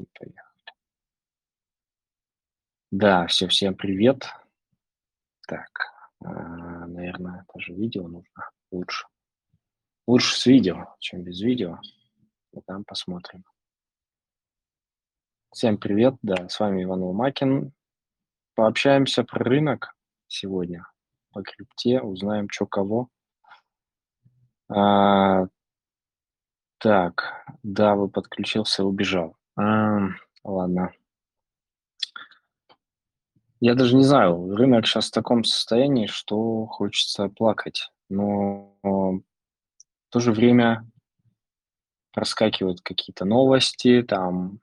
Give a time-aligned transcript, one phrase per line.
[0.00, 0.40] И поехали.
[2.90, 4.24] Да, все, всем привет.
[5.46, 5.68] Так,
[6.24, 9.06] а, наверное, это же видео нужно лучше.
[10.06, 11.78] Лучше с видео, чем без видео.
[12.52, 13.44] И там посмотрим.
[15.52, 17.72] Всем привет, да, с вами Иван Ломакин.
[18.54, 19.94] Пообщаемся про рынок
[20.28, 20.86] сегодня,
[21.30, 23.10] по крипте, узнаем, что кого.
[24.68, 25.46] А,
[26.78, 29.36] так, да, вы подключился, убежал.
[29.60, 30.08] А,
[30.42, 30.90] ладно.
[33.60, 37.90] Я даже не знаю, рынок сейчас в таком состоянии, что хочется плакать.
[38.08, 39.22] Но в
[40.08, 40.90] то же время
[42.12, 44.60] проскакивают какие-то новости, там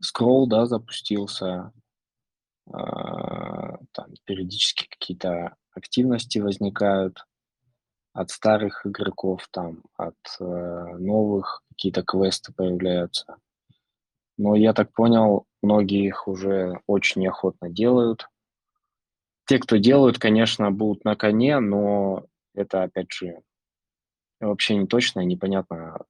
[0.00, 1.72] скролл, да, запустился,
[2.66, 7.24] э, там периодически какие-то активности возникают
[8.12, 10.44] от старых игроков, там, от э,
[10.98, 13.36] новых какие-то квесты появляются.
[14.38, 18.28] Но я так понял, многие их уже очень неохотно делают.
[19.46, 23.40] Те, кто делают, конечно, будут на коне, но это, опять же,
[24.40, 26.04] вообще не точно и непонятно,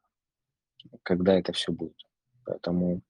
[1.02, 1.96] когда это все будет.
[2.44, 3.02] Поэтому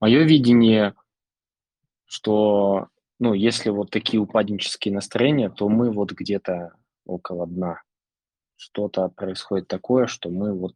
[0.00, 0.94] мое видение,
[2.06, 2.88] что,
[3.18, 6.74] ну, если вот такие упаднические настроения, то мы вот где-то
[7.06, 7.82] около дна.
[8.56, 10.74] Что-то происходит такое, что мы вот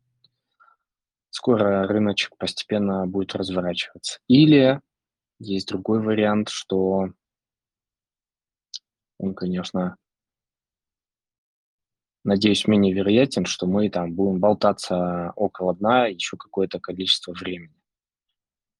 [1.35, 4.21] скоро рыночек постепенно будет разворачиваться.
[4.29, 4.81] Или
[5.41, 7.09] есть другой вариант, что
[9.19, 9.97] он, конечно,
[12.23, 17.75] надеюсь, менее вероятен, что мы там будем болтаться около дна еще какое-то количество времени.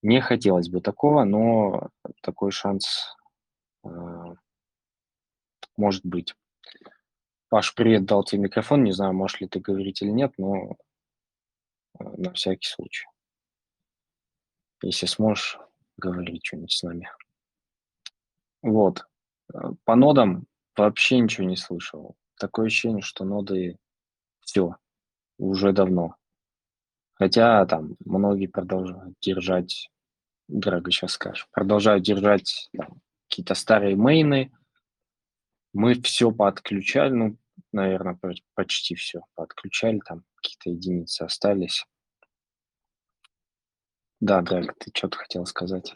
[0.03, 1.89] Не хотелось бы такого, но
[2.23, 3.17] такой шанс
[3.85, 3.89] э,
[5.77, 6.37] может быть.
[7.49, 8.85] Паш, привет, дал тебе микрофон.
[8.85, 10.77] Не знаю, можешь ли ты говорить или нет, но
[11.99, 13.07] на всякий случай.
[14.83, 15.59] Если сможешь,
[15.97, 17.11] говори что-нибудь с нами.
[18.63, 19.07] Вот.
[19.53, 22.17] Э, по нодам вообще ничего не слышал.
[22.39, 23.79] Такое ощущение, что ноды
[24.41, 24.77] все,
[25.39, 26.17] уже давно.
[27.15, 29.91] Хотя там многие продолжают держать,
[30.49, 32.71] дорого сейчас скажешь, продолжают держать
[33.29, 34.53] какие-то старые мейны.
[35.73, 37.37] Мы все подключали, ну,
[37.75, 38.19] наверное,
[38.55, 41.85] почти все подключали, там какие-то единицы остались.
[44.21, 45.95] Да, Драг, ты что-то хотел сказать?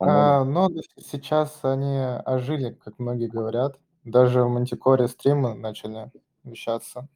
[0.00, 3.78] А, ноды сейчас они ожили, как многие говорят.
[4.04, 6.10] Даже в Мантикоре стримы начали
[6.44, 7.08] вещаться.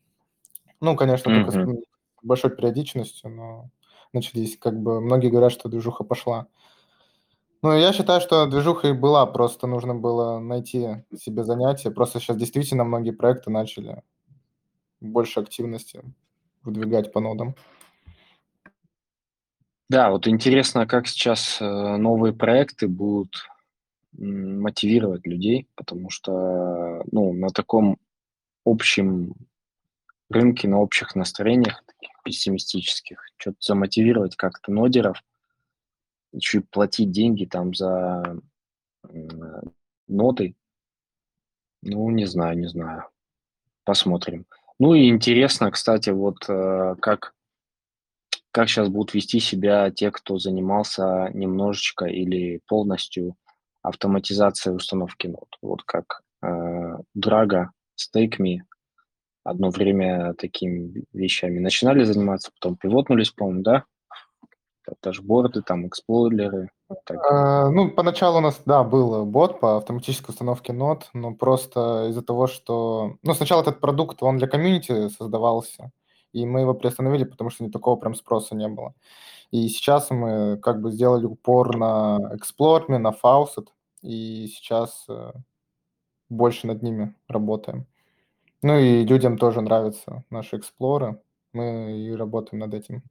[0.80, 1.84] Ну, конечно, только с
[2.22, 3.70] большой периодичностью, но
[4.12, 6.48] начались, как бы, многие говорят, что движуха пошла.
[7.62, 11.90] Ну, я считаю, что движуха и была, просто нужно было найти себе занятие.
[11.90, 14.02] Просто сейчас действительно многие проекты начали
[15.00, 16.02] больше активности
[16.62, 17.54] выдвигать по нодам.
[19.90, 21.64] Да, вот интересно, как сейчас э,
[21.96, 23.44] новые проекты будут
[24.12, 27.98] мотивировать людей, потому что ну, на таком
[28.64, 29.34] общем
[30.30, 35.22] рынке, на общих настроениях, таких пессимистических, что-то замотивировать как-то нодеров,
[36.32, 38.40] еще и платить деньги там за
[40.08, 40.54] ноты.
[41.82, 43.04] Ну, не знаю, не знаю.
[43.84, 44.46] Посмотрим.
[44.78, 47.34] Ну и интересно, кстати, вот э, как,
[48.50, 53.36] как сейчас будут вести себя те, кто занимался немножечко или полностью
[53.82, 55.48] автоматизацией установки нод.
[55.62, 58.58] Вот как э, Drago, StakeMe
[59.44, 63.84] одно время такими вещами начинали заниматься, потом пивотнулись, по-моему, да?
[65.02, 66.70] Дашборды, там, эксплореры.
[67.04, 67.18] Так.
[67.30, 72.22] А, ну, поначалу у нас, да, был бот по автоматической установке нод, но просто из-за
[72.22, 73.16] того, что...
[73.22, 75.92] Ну, сначала этот продукт, он для комьюнити создавался,
[76.32, 78.94] и мы его приостановили, потому что ни такого прям спроса не было.
[79.50, 83.66] И сейчас мы как бы сделали упор на Explore, на Faucet,
[84.02, 85.32] и сейчас э,
[86.28, 87.86] больше над ними работаем.
[88.62, 91.20] Ну и людям тоже нравятся наши эксплоры.
[91.52, 93.02] Мы и работаем над этим.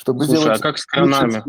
[0.00, 1.42] Чтобы Слушай, а сделать а как с кранами?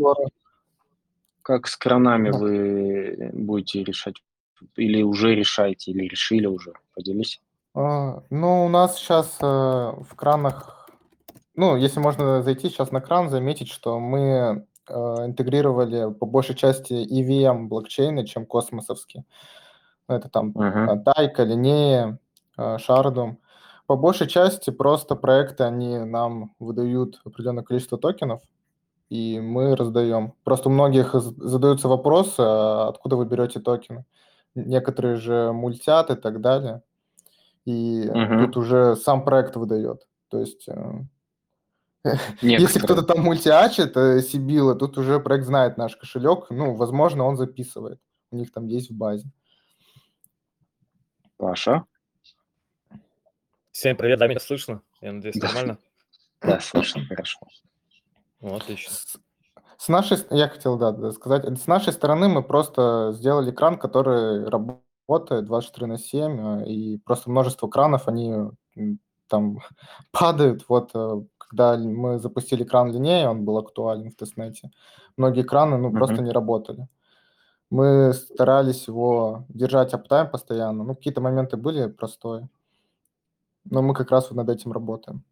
[1.40, 2.38] Как с кранами да.
[2.38, 4.16] вы будете решать?
[4.76, 6.74] Или уже решаете, или решили уже?
[6.94, 7.40] Поделись.
[7.74, 10.90] А, ну, у нас сейчас э, в кранах,
[11.56, 16.92] ну, если можно зайти сейчас на кран, заметить, что мы э, интегрировали по большей части
[16.92, 19.24] EVM блокчейны, чем космосовские.
[20.08, 21.02] Это там uh-huh.
[21.04, 22.18] Тайка, Линея,
[22.58, 23.38] э, Шардум.
[23.86, 28.42] По большей части просто проекты, они нам выдают определенное количество токенов,
[29.08, 30.34] и мы раздаем.
[30.44, 34.04] Просто у многих задаются вопросы, а откуда вы берете токены.
[34.54, 36.82] Некоторые же мультят и так далее.
[37.64, 38.46] И uh-huh.
[38.46, 40.06] тут уже сам проект выдает.
[40.28, 41.02] То есть э,
[42.42, 47.36] Если кто-то там мультиачит э, Сибила, тут уже проект знает наш кошелек, ну, возможно, он
[47.36, 48.00] записывает.
[48.30, 49.30] У них там есть в базе.
[51.36, 51.84] Паша?
[53.72, 54.82] Всем привет, да, меня слышно?
[55.00, 55.46] Я надеюсь, Да.
[55.46, 55.78] нормально?
[56.42, 57.38] Да, слышно, хорошо.
[58.42, 58.94] Ну, отлично.
[59.78, 65.46] С, нашей, я хотел, да, сказать, с нашей стороны мы просто сделали кран, который работает
[65.46, 68.50] 24 на 7, э, и просто множество кранов, они
[69.28, 69.60] там
[70.12, 70.66] падают.
[70.68, 74.70] Вот э, когда мы запустили кран линей, он был актуален в тестнете,
[75.16, 76.24] многие краны, ну, просто Мгм.
[76.24, 76.88] не работали.
[77.70, 82.50] Мы старались его держать аптайм постоянно, ну, какие-то моменты были простое,
[83.64, 85.22] но мы как раз вот над этим работаем.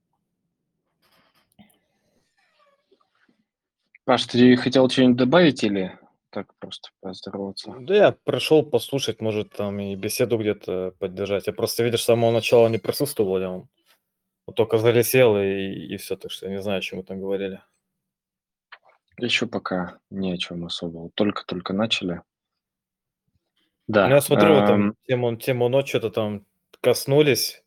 [4.04, 5.98] Паш, ты хотел что-нибудь добавить или
[6.30, 7.74] так просто поздороваться?
[7.80, 11.46] Да я пришел послушать, может, там и беседу где-то поддержать.
[11.46, 16.16] Я просто, видишь, с самого начала не присутствовал, я вот только залетел и, и все,
[16.16, 17.60] так что я не знаю, о чем мы там говорили.
[19.18, 21.10] Еще пока ни о чем особо.
[21.14, 22.22] Только-только начали.
[23.86, 24.08] Ну, Да.
[24.08, 26.46] я смотрю, вы там тему, тему ночь что-то там
[26.80, 27.62] коснулись,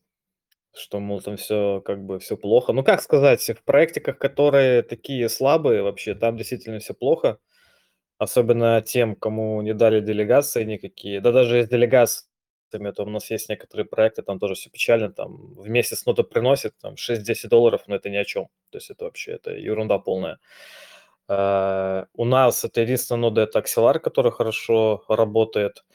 [0.75, 2.73] что, мол, там все как бы все плохо.
[2.73, 7.37] Ну, как сказать, в проектиках, которые такие слабые вообще, там действительно все плохо.
[8.17, 11.19] Особенно тем, кому не дали делегации никакие.
[11.21, 15.55] Да даже с делегациями, то у нас есть некоторые проекты, там тоже все печально, там
[15.55, 18.47] в месяц нота приносит там 6-10 долларов, но это ни о чем.
[18.71, 20.39] То есть это вообще это ерунда полная.
[21.29, 25.85] Э, У нас это единственная нода, это Axelar, который хорошо работает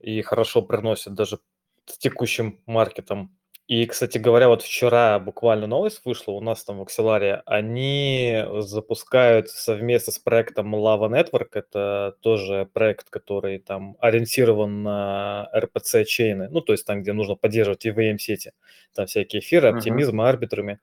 [0.00, 1.38] и хорошо приносит даже
[1.86, 3.35] с текущим маркетом.
[3.68, 9.48] И, кстати говоря, вот вчера буквально новость вышла у нас там в Axelar, они запускают
[9.50, 16.74] совместно с проектом Lava Network, это тоже проект, который там ориентирован на RPC-чейны, ну, то
[16.74, 18.52] есть там, где нужно поддерживать EVM-сети,
[18.94, 19.76] там всякие эфиры, Мгм.
[19.76, 20.78] оптимизмы, арбитрами.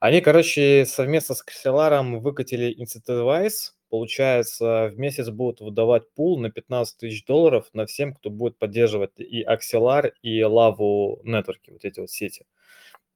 [0.00, 6.98] Они, короче, совместно с Axelar выкатили Incentivize, получается, в месяц будут выдавать пул на 15
[6.98, 12.10] тысяч долларов на всем, кто будет поддерживать и Axelar, и Lava Network, вот эти вот
[12.10, 12.44] сети.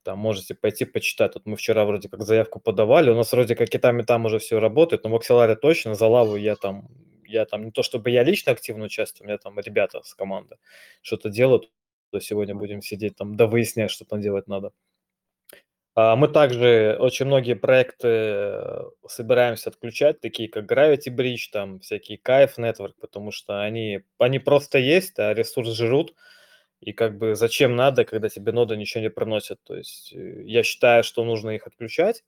[0.03, 1.35] Там можете пойти почитать.
[1.35, 3.11] Тут мы вчера вроде как заявку подавали.
[3.11, 5.95] У нас вроде как и там, и там уже все работает, но в Axelar точно,
[5.95, 6.89] за Лаву я там,
[7.27, 10.57] я там, не то чтобы я лично активно участвую, у меня там ребята с команды
[11.03, 11.71] что-то делают,
[12.11, 14.73] то сегодня будем сидеть там, да выяснять, что там делать надо.
[16.01, 22.17] А, Мы также очень многие проекты э, собираемся отключать, такие как Gravity Bridge, там всякие
[22.19, 26.15] Kайф Network, потому что они, они просто есть, а ресурс жрут,
[26.81, 29.59] и как бы зачем надо, когда тебе нода ничего не приносит.
[29.65, 32.25] То есть э, я считаю, что нужно их отключать,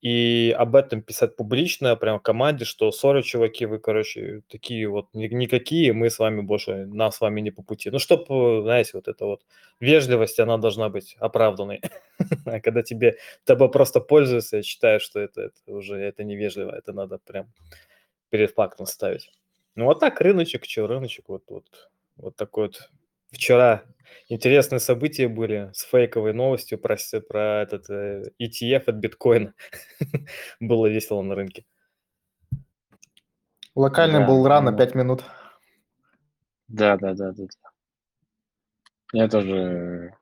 [0.00, 5.26] и об этом писать публично, прям команде, что сори, чуваки, вы, короче, такие вот ни-
[5.28, 7.90] никакие, мы с вами больше, нас с вами не по пути.
[7.90, 9.42] Ну, чтобы, знаете, вот эта вот
[9.80, 11.80] вежливость, она должна быть оправданной.
[12.46, 16.92] А когда тебе тобой просто пользуются, я считаю, что это, это уже это невежливо, это
[16.92, 17.46] надо прям
[18.30, 19.30] перед фактом ставить.
[19.74, 22.90] Ну, вот так рыночек, что рыночек, вот, вот, вот такой вот.
[23.30, 23.84] Вчера
[24.28, 26.96] интересные события были с фейковой новостью про,
[27.28, 29.54] про этот э, ETF от биткоина.
[30.60, 31.64] Было весело на рынке.
[33.74, 34.78] Локальный Да, был ран на ну.
[34.78, 35.24] 5 минут.
[36.66, 37.44] Да, да, да, да.
[37.44, 37.70] да.
[39.12, 40.14] Я тоже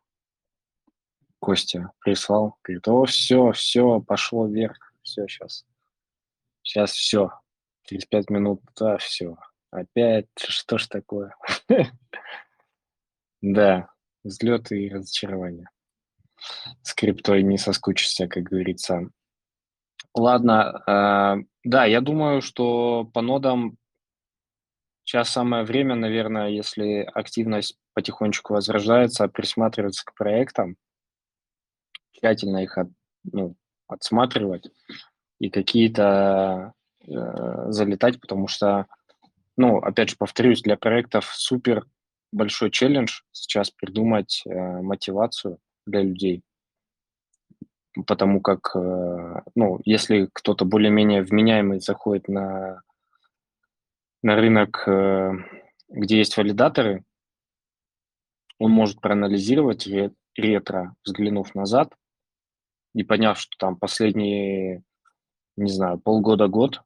[1.38, 2.58] Костя прислал.
[2.62, 4.76] Говорит, о, все, все, пошло вверх.
[5.02, 5.64] Все, сейчас.
[6.62, 7.30] Сейчас все.
[7.84, 9.36] Через пять минут, да, все.
[9.70, 11.34] Опять, что ж такое?
[13.42, 13.88] Да,
[14.24, 15.68] взлеты и разочарования.
[16.82, 19.10] С не соскучишься, как говорится.
[20.14, 23.76] Ладно, э, да, я думаю, что по нодам
[25.04, 30.76] сейчас самое время, наверное, если активность потихонечку возрождается, присматриваться к проектам,
[32.12, 32.88] тщательно их от,
[33.24, 33.56] ну,
[33.88, 34.68] отсматривать
[35.38, 36.72] и какие-то
[37.06, 38.86] э, залетать, потому что,
[39.56, 41.86] ну, опять же, повторюсь, для проектов супер
[42.32, 44.50] большой челлендж сейчас придумать э,
[44.82, 46.42] мотивацию для людей,
[48.06, 52.82] потому как, э, ну, если кто-то более-менее вменяемый заходит на,
[54.22, 55.32] на рынок, э,
[55.88, 57.04] где есть валидаторы,
[58.58, 61.94] он может проанализировать ре- ретро, взглянув назад
[62.94, 64.82] и поняв, что там последние,
[65.56, 66.82] не знаю, полгода-год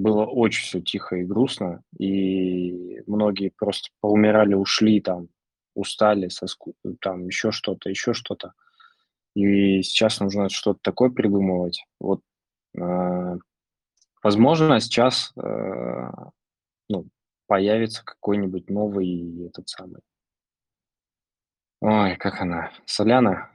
[0.00, 5.28] было очень все тихо и грустно, и многие просто поумирали, ушли там,
[5.74, 6.74] устали, соску...
[7.00, 8.54] там еще что-то, еще что-то.
[9.34, 11.84] И сейчас нужно что-то такое придумывать.
[12.00, 12.22] Вот,
[12.76, 13.36] э,
[14.22, 16.10] возможно, сейчас э,
[16.88, 17.06] ну,
[17.46, 20.00] появится какой-нибудь новый этот самый.
[21.80, 22.72] Ой, как она?
[22.84, 23.50] Соляна?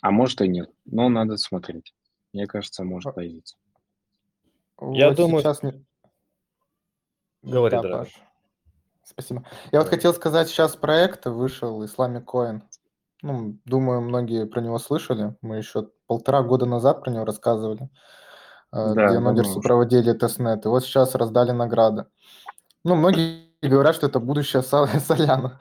[0.00, 1.94] А может и нет, но надо смотреть.
[2.34, 3.56] Мне кажется, А может появиться.
[4.80, 5.86] Я Вот думаю сейчас не
[7.42, 8.06] Говори, Да, дорогой.
[8.06, 8.22] Паш.
[9.04, 9.44] Спасибо.
[9.70, 12.62] Я вот хотел сказать, сейчас проект вышел Islamic Coin.
[13.22, 15.36] Ну, думаю, многие про него слышали.
[15.42, 17.84] Мы еще полтора года назад про него рассказывали,
[18.72, 20.64] э, Да, где нодерсы проводили тестнет.
[20.64, 22.06] И вот сейчас раздали награды.
[22.82, 25.60] Ну, многие говорят, что это будущее Со- Соляна.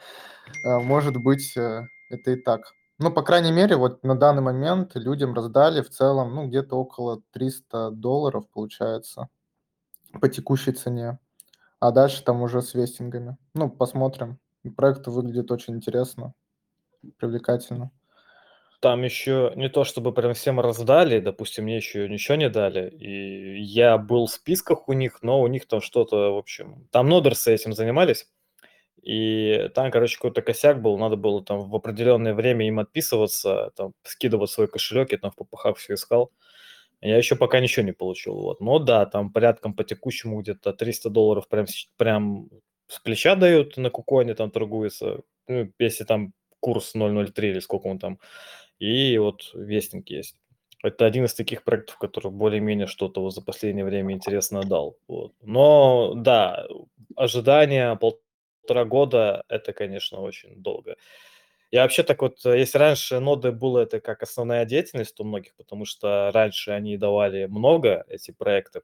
[0.65, 2.61] Э, Может быть, э, это и так.
[2.99, 7.21] Ну, по крайней мере, вот на данный момент людям раздали в целом, ну, где-то около
[7.31, 9.29] 300 долларов, получается,
[10.21, 11.19] по текущей цене.
[11.79, 13.37] А дальше там уже с вестингами.
[13.55, 14.39] Ну, посмотрим.
[14.77, 16.33] Проект выглядит очень интересно,
[17.17, 17.91] привлекательно.
[18.79, 22.89] Там еще не то чтобы прям всем раздали, допустим, мне еще ничего не дали.
[22.89, 27.07] И я был в списках у них, но у них там что-то, в общем, там
[27.07, 28.27] нодерсы этим занимались.
[29.03, 33.93] И там, короче, какой-то косяк был, надо было там в определенное время им отписываться, там,
[34.03, 36.31] скидывать свой кошелек, я там в попахах все искал.
[37.01, 38.61] Я еще пока ничего не получил, вот.
[38.61, 41.65] Но да, там порядком по текущему где-то 300 долларов прям,
[41.97, 42.49] прям
[42.87, 47.99] с плеча дают на куконе, там торгуется, ну, если там курс 0.03 или сколько он
[47.99, 48.19] там,
[48.79, 50.37] и вот вестинг есть.
[50.81, 54.97] Это один из таких проектов, который более-менее что-то вот за последнее время интересно дал.
[55.07, 55.33] Вот.
[55.41, 56.67] Но да,
[57.15, 58.22] ожидание полтора
[58.69, 60.95] года, это, конечно, очень долго.
[61.71, 65.55] Я вообще так вот, э, если раньше ноды было это как основная деятельность у многих,
[65.55, 68.81] потому что раньше они давали много, эти проекты.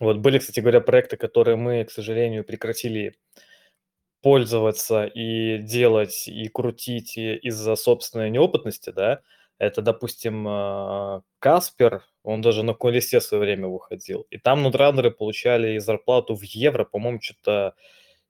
[0.00, 3.16] Вот были, кстати говоря, проекты, которые мы, к сожалению, прекратили
[4.22, 9.20] пользоваться и делать, и крутить из-за собственной неопытности, да.
[9.58, 14.26] Это, допустим, а, Каспер, он даже на Коалисте в свое время выходил.
[14.30, 17.74] И там нудранеры получали зарплату в евро, по-моему, что-то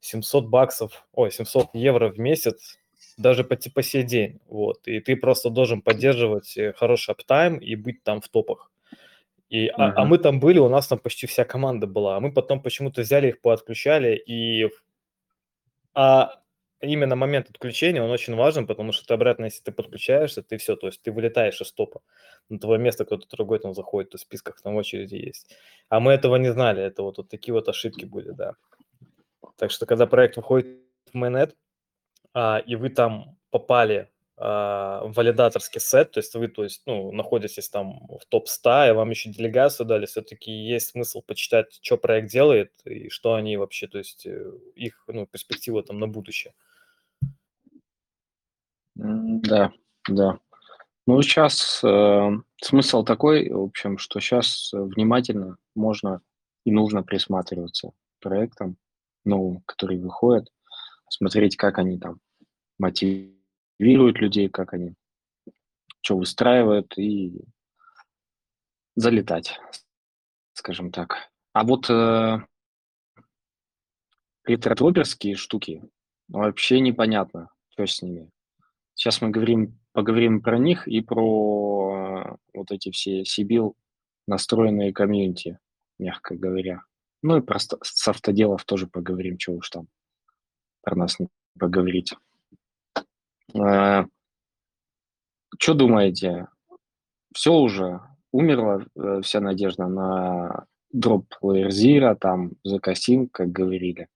[0.06, 2.78] 700 баксов, ой, 700 евро в месяц,
[3.18, 4.40] даже по, по сей день.
[4.46, 4.86] Вот.
[4.86, 8.70] И ты просто должен поддерживать э, хороший аптайм и быть там в топах.
[9.48, 10.08] И, а, а Мгм.
[10.08, 12.16] мы там были, у нас там почти вся команда была.
[12.16, 14.16] А мы потом почему-то взяли их, поотключали.
[14.16, 14.68] И
[15.94, 16.42] а
[16.80, 20.76] именно момент отключения, он очень важен, потому что ты обратно, если ты подключаешься, ты все,
[20.76, 22.02] то есть ты вылетаешь из топа.
[22.48, 25.56] На твое место кто-то другой там заходит, то в списках там очереди есть.
[25.88, 28.54] А мы этого не знали, это вот, вот такие вот ошибки были, да.
[29.56, 30.66] Так что, когда проект выходит
[31.12, 31.54] в mainnet,
[32.34, 37.10] а, и вы там попали а, в валидаторский сет, то есть вы, то есть, ну,
[37.12, 42.30] находитесь там в топ-100, и вам еще делегацию дали, все-таки есть смысл почитать, что проект
[42.30, 46.52] делает и что они вообще, то есть э, их, ну, перспектива там на будущее.
[48.94, 49.72] Да,
[50.08, 50.38] да.
[51.06, 51.82] Ну, сейчас
[52.60, 56.20] смысл такой, в общем, что сейчас внимательно можно
[56.64, 58.76] и нужно присматриваться к проектам
[59.26, 60.48] новым, которые выходят,
[61.08, 62.20] смотреть, как они там
[62.78, 64.94] мотивируют людей, как они
[66.06, 67.44] что выстраивают и
[68.94, 69.58] залетать,
[70.52, 71.32] скажем так.
[71.52, 72.38] А вот э,
[74.44, 75.82] ретро-дроперские штуки
[76.28, 78.30] вообще непонятно, что с ними.
[78.94, 83.74] Сейчас мы говорим, поговорим про них и про э, вот эти все Сибил
[84.28, 85.58] настроенные комьюнити,
[85.98, 86.84] мягко говоря.
[87.26, 89.88] Ну и про с автоделов тоже поговорим, что уж там
[90.82, 91.26] про нас не
[91.58, 92.14] поговорить.
[93.52, 94.06] Что
[95.58, 96.46] думаете?
[97.34, 104.06] Все уже умерла э, вся надежда на дроп Zero, там, закосим, как говорили?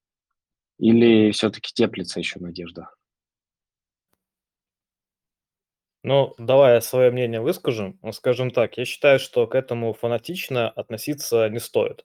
[0.78, 2.90] Или все-таки теплится еще надежда?
[6.04, 7.98] Ну, давай я свое мнение выскажу.
[8.12, 12.04] Скажем так, я считаю, что к этому фанатично относиться не стоит.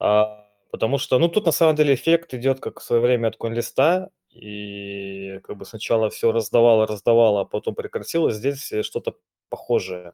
[0.00, 3.36] А, потому что, ну, тут на самом деле эффект идет как в свое время от
[3.36, 8.36] конлиста, и как бы сначала все раздавало, раздавало, а потом прекратилось.
[8.36, 9.16] Здесь э, что-то
[9.48, 10.12] похожее.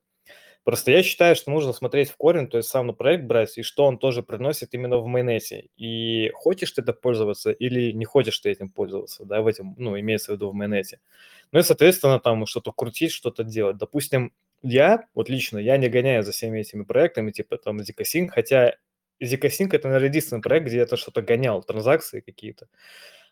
[0.65, 3.85] Просто я считаю, что нужно смотреть в корень, то есть сам проект брать, и что
[3.85, 5.69] он тоже приносит именно в майонете.
[5.77, 9.99] И хочешь ты это пользоваться или не хочешь ты этим пользоваться, да, в этом, ну,
[10.01, 10.99] имеется в виду в майонете.
[11.53, 13.77] Ну и, соответственно, там что-то крутить, что-то делать.
[13.77, 18.75] Допустим, я, вот лично, я не гоняю за всеми этими проектами, типа там ZK хотя
[19.23, 22.69] ZK это, наверное, единственный проект, где я это что-то гонял, транзакции какие-то.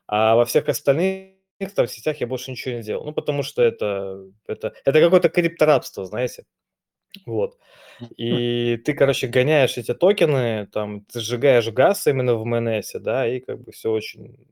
[0.06, 1.34] А во всех остальных
[1.74, 3.04] там сетях я больше ничего не делал.
[3.04, 6.44] Ну, потому что это, это, это какое-то крипторабство, знаете.
[7.26, 7.58] Вот.
[8.16, 13.40] И ты, короче, гоняешь эти токены, там, ты сжигаешь газ именно в МНС, да, и
[13.40, 14.48] как бы все очень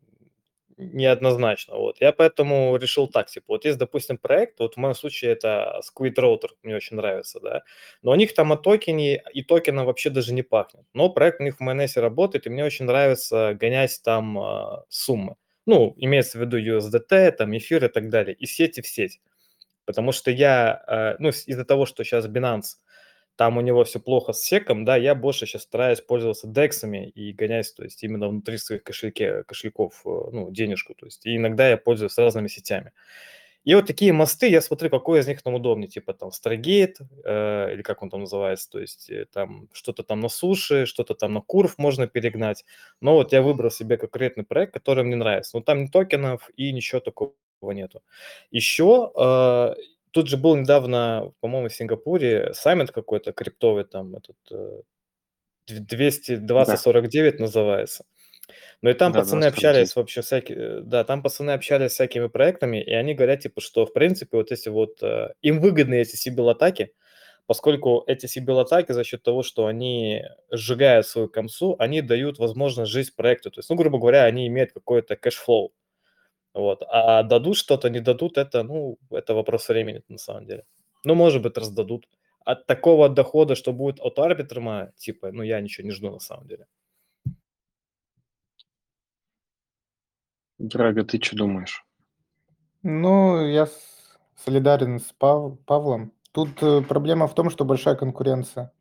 [0.76, 1.76] неоднозначно.
[1.76, 2.00] Вот.
[2.00, 6.14] Я поэтому решил так, типа, вот есть, допустим, проект, вот в моем случае это Squid
[6.16, 7.62] Router, мне очень нравится, да,
[8.02, 10.84] но у них там о токене и токеном вообще даже не пахнет.
[10.94, 15.36] Но проект у них в МНС работает, и мне очень нравится гонять там э, суммы.
[15.66, 19.20] Ну, имеется в виду USDT, там, эфир и так далее, и сети в сеть.
[19.84, 22.76] Потому что я, э, ну, из-за того, что сейчас Binance,
[23.36, 27.32] там у него все плохо с секом, да, я больше сейчас стараюсь пользоваться дексами и
[27.32, 31.68] гонять, то есть именно внутри своих кошельке, кошельков, э, ну, денежку, то есть и иногда
[31.68, 32.92] я пользуюсь разными сетями.
[33.64, 37.72] И вот такие мосты, я смотрю, какой из них нам удобнее, типа там Stargate, э,
[37.74, 41.32] или как он там называется, то есть э, там что-то там на суше, что-то там
[41.32, 42.64] на курв можно перегнать.
[43.00, 45.56] Но вот я выбрал себе конкретный проект, который мне нравится.
[45.56, 48.02] Но там ни токенов и ничего такого нету.
[48.50, 49.74] Еще э,
[50.12, 54.82] тут же был недавно, по-моему, в Сингапуре саммит какой-то криптовый, там этот э,
[55.68, 57.38] 220-49 да.
[57.38, 58.04] называется.
[58.82, 62.82] Ну и там да, пацаны общались вообще всякие, да, там пацаны общались с всякими проектами,
[62.82, 66.92] и они говорят, типа, что, в принципе, вот если вот э, им выгодны эти сибил-атаки,
[67.46, 73.14] поскольку эти сибил-атаки за счет того, что они сжигают свою комсу, они дают возможность жить
[73.14, 73.50] проекту.
[73.50, 75.72] То есть, ну, грубо говоря, они имеют какой-то cash flow.
[76.54, 76.82] Вот.
[76.88, 80.64] А дадут что-то, не дадут, это, ну, это вопрос времени на самом деле.
[81.04, 82.08] Ну, может быть, раздадут.
[82.44, 86.46] От такого дохода, что будет от арбитрума, типа, ну, я ничего не жду на самом
[86.46, 86.66] деле.
[90.58, 91.84] Драго, ты что думаешь?
[92.82, 93.68] Ну, я
[94.36, 96.12] солидарен с Пав- Павлом.
[96.32, 98.72] Тут э, проблема в том, что большая конкуренция.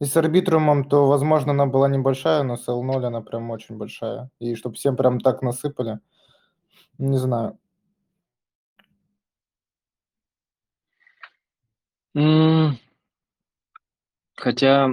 [0.00, 4.30] И с арбитрумом, то, возможно, она была небольшая, но с L0 она прям очень большая.
[4.40, 6.00] И чтобы всем прям так насыпали,
[6.98, 7.58] не знаю.
[14.36, 14.90] Хотя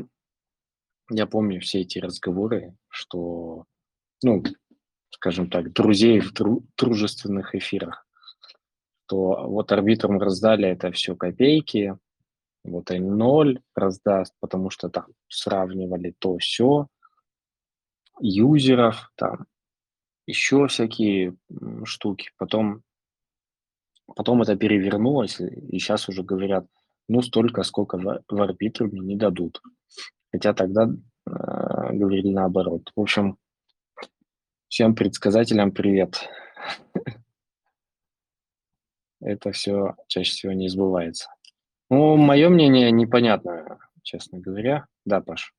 [1.10, 3.66] я помню все эти разговоры, что,
[4.24, 4.44] ну,
[5.12, 8.08] скажем так, друзей в дру- дружественных эфирах,
[9.08, 11.98] то вот арбитрам раздали это все копейки,
[12.64, 16.88] вот и ноль раздаст, потому что там сравнивали то все
[18.20, 19.46] юзеров, там
[20.26, 21.36] еще всякие
[21.84, 22.32] штуки.
[22.38, 22.84] Потом,
[24.16, 26.66] потом это перевернулось, и сейчас уже говорят,
[27.08, 29.62] ну, столько, сколько в, в не дадут.
[30.32, 30.90] Хотя тогда э,
[31.26, 32.92] говорили наоборот.
[32.96, 33.38] В общем,
[34.72, 36.30] Всем предсказателям привет.
[39.20, 41.28] Это все чаще всего не сбывается.
[41.90, 44.86] Ну, мое мнение непонятно, честно говоря.
[45.04, 45.54] Да, Паш.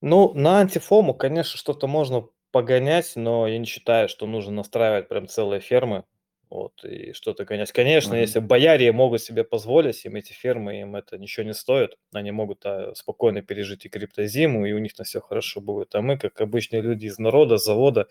[0.00, 5.26] Ну, на антифому, конечно, что-то можно погонять, но я не считаю, что нужно настраивать прям
[5.26, 6.04] целые фермы.
[6.50, 7.72] Вот, и что-то гонять.
[7.72, 8.20] Конечно, mm-hmm.
[8.20, 12.66] если бояре могут себе позволить, им эти фермы, им это ничего не стоит, они могут
[12.66, 15.94] а, спокойно пережить и криптозиму, и у них на все хорошо будет.
[15.94, 18.06] А мы, как обычные люди из народа, завода,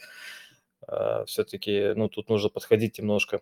[0.87, 3.41] а, все-таки, ну, тут нужно подходить немножко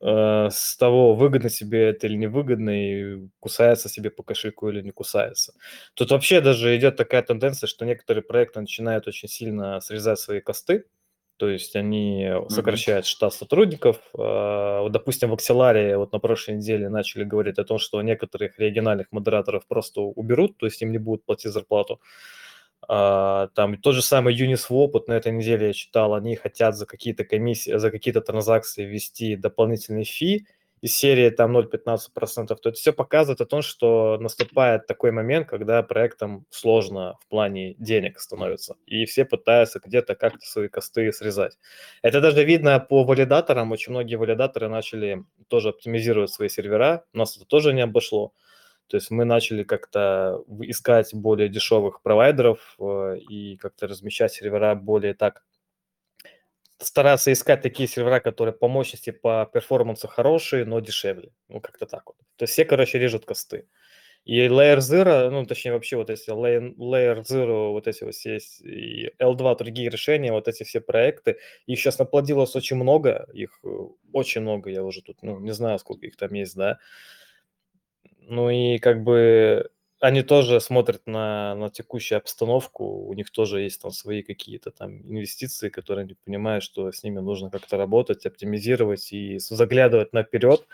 [0.00, 5.54] с того, выгодно себе это или невыгодно, и кусается себе по кошельку или не кусается.
[5.94, 10.84] Тут вообще даже идет такая тенденция, что некоторые проекты начинают очень сильно срезать свои косты,
[11.38, 13.08] то есть они сокращают mm-hmm.
[13.08, 14.00] штат сотрудников.
[14.18, 19.06] А, допустим, в Axelar вот на прошлой неделе начали говорить о том, что некоторых региональных
[19.12, 22.00] модераторов просто уберут, то есть им не будут платить зарплату.
[22.00, 22.04] А,
[22.86, 27.24] там тот же самый Uniswap, вот на этой неделе я читал, они хотят за какие-то
[27.24, 30.46] комиссии, за какие-то транзакции ввести дополнительный фи,
[30.80, 35.82] из серии там 0,15%, то это все показывает о том, что наступает такой момент, когда
[35.82, 41.58] проектам сложно в плане денег становится, и все пытаются где-то как-то свои косты срезать.
[42.02, 47.46] Это даже видно по валидаторам, очень многие валидаторы начали тоже оптимизировать свои сервера, нас это
[47.46, 48.32] тоже не обошло,
[48.88, 55.14] то есть мы начали как-то искать более дешевых провайдеров э, и как-то размещать сервера более
[55.14, 55.44] так
[56.78, 61.32] стараться искать такие сервера, которые по мощности, по перформансу хорошие, но дешевле.
[61.48, 62.16] Ну, как-то так вот.
[62.36, 63.66] То есть все, короче, режут косты.
[64.24, 69.10] И Layer Zero, ну, точнее, вообще вот эти Layer, Zero, вот эти вот все, и
[69.18, 73.68] L2, другие решения, вот эти все проекты, их сейчас наплодилось очень много, их э,
[74.12, 76.78] очень много, я уже тут, ну, не знаю, сколько их там есть, да.
[78.30, 83.80] Ну и как бы они тоже смотрят на, на текущую обстановку, у них тоже есть
[83.80, 89.12] там свои какие-то там инвестиции, которые они понимают, что с ними нужно как-то работать, оптимизировать
[89.12, 90.68] и заглядывать наперед,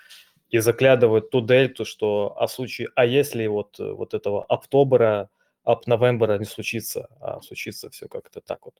[0.50, 5.28] и заглядывать ту дельту, что а случае, а если вот, вот этого октября,
[5.62, 8.74] ап новembra не случится, а случится все как-то так вот.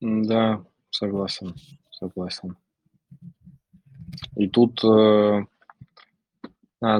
[0.00, 1.56] Да, согласен,
[1.90, 2.56] согласен.
[4.36, 5.44] И тут э,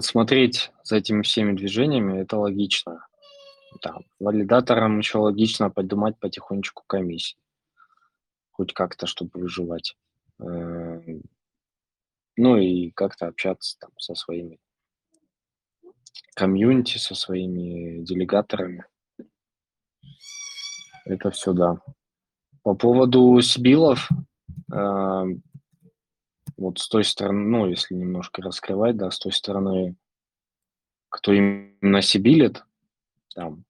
[0.00, 3.06] смотреть за этими всеми движениями, это логично.
[3.80, 7.38] Там, валидаторам еще логично поднимать потихонечку комиссии.
[8.50, 9.96] Хоть как-то, чтобы выживать.
[10.40, 11.00] Э,
[12.36, 14.58] ну и как-то общаться там со своими
[16.34, 18.84] комьюнити, со своими делегаторами.
[21.04, 21.80] Это все да.
[22.62, 24.08] По поводу сбилов,
[24.72, 25.24] э,
[26.60, 29.96] вот с той стороны, ну, если немножко раскрывать, да, с той стороны,
[31.08, 32.64] кто именно сибилит,
[33.34, 33.64] там,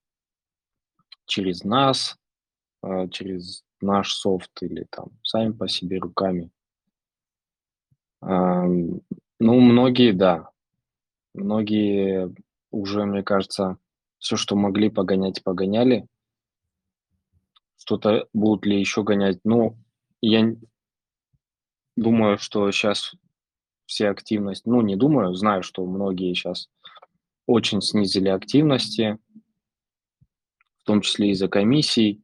[1.25, 2.19] через нас,
[2.83, 6.51] э, через наш софт или там сами по себе руками.
[8.23, 9.01] Ам,
[9.39, 10.51] ну, многие, да.
[11.33, 12.35] Многие
[12.73, 13.79] уже, мне кажется,
[14.19, 16.09] все, что могли погонять, погоняли.
[17.77, 19.39] Что-то будут ли еще гонять?
[19.45, 19.79] Ну,
[20.21, 20.57] я
[22.01, 23.15] думаю, что сейчас
[23.87, 26.71] все активность, ну, не думаю, знаю, что многие сейчас
[27.47, 29.19] очень снизили активности,
[30.79, 32.23] в том числе из-за комиссий.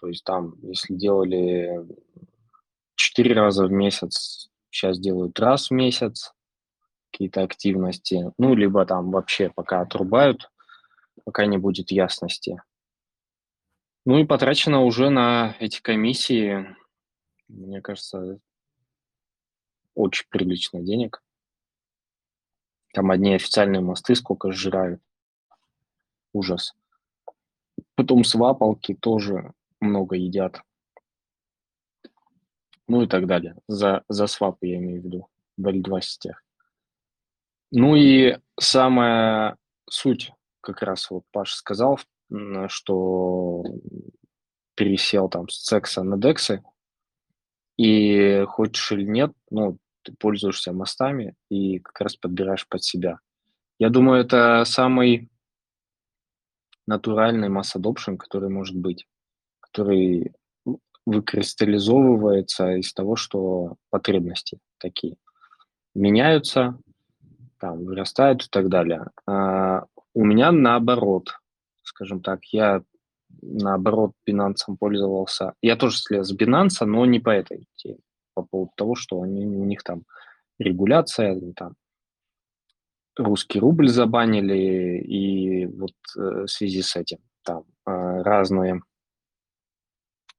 [0.00, 1.86] То есть там, если делали
[2.94, 6.32] четыре раза в месяц, сейчас делают раз в месяц
[7.10, 8.30] какие-то активности.
[8.38, 10.50] Ну, либо там вообще пока отрубают,
[11.24, 12.60] пока не будет ясности.
[14.04, 16.76] Ну и потрачено уже на эти комиссии,
[17.48, 18.38] мне кажется,
[19.96, 21.22] очень прилично денег.
[22.92, 25.02] Там одни официальные мосты сколько сжирают.
[26.32, 26.74] Ужас.
[27.94, 30.62] Потом свапалки тоже много едят.
[32.86, 33.56] Ну и так далее.
[33.66, 35.28] За, за свапы я имею в виду.
[35.56, 36.44] В L2 сетях.
[37.72, 39.56] Ну и самая
[39.88, 41.98] суть, как раз вот Паша сказал,
[42.68, 43.64] что
[44.74, 46.62] пересел там с секса на дексы,
[47.76, 53.18] и хочешь или нет, ну, ты пользуешься мостами и как раз подбираешь под себя.
[53.78, 55.28] Я думаю, это самый
[56.86, 59.06] натуральный масс adoption, который может быть,
[59.60, 60.32] который
[61.04, 65.16] выкристаллизовывается из того, что потребности такие
[65.94, 66.78] меняются,
[67.58, 69.06] там, вырастают и так далее.
[69.26, 71.30] А у меня наоборот,
[71.82, 72.82] скажем так, я
[73.42, 75.54] наоборот Binance пользовался.
[75.62, 77.98] Я тоже слез с Binance, но не по этой теме,
[78.36, 80.02] по поводу того, что они, у них там
[80.58, 81.74] регуляция, там
[83.16, 88.82] русский рубль забанили, и вот э, в связи с этим там э, разные,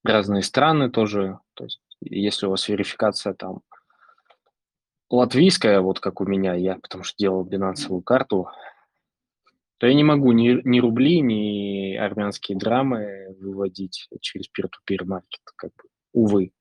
[0.03, 3.61] разные страны тоже, то есть если у вас верификация там
[5.09, 8.47] латвийская, вот как у меня, я потому что делал бинансовую карту,
[9.79, 15.71] то я не могу ни, ни рубли, ни армянские драмы выводить через peer-to-peer маркет, как
[15.75, 15.83] бы,
[16.13, 16.51] увы.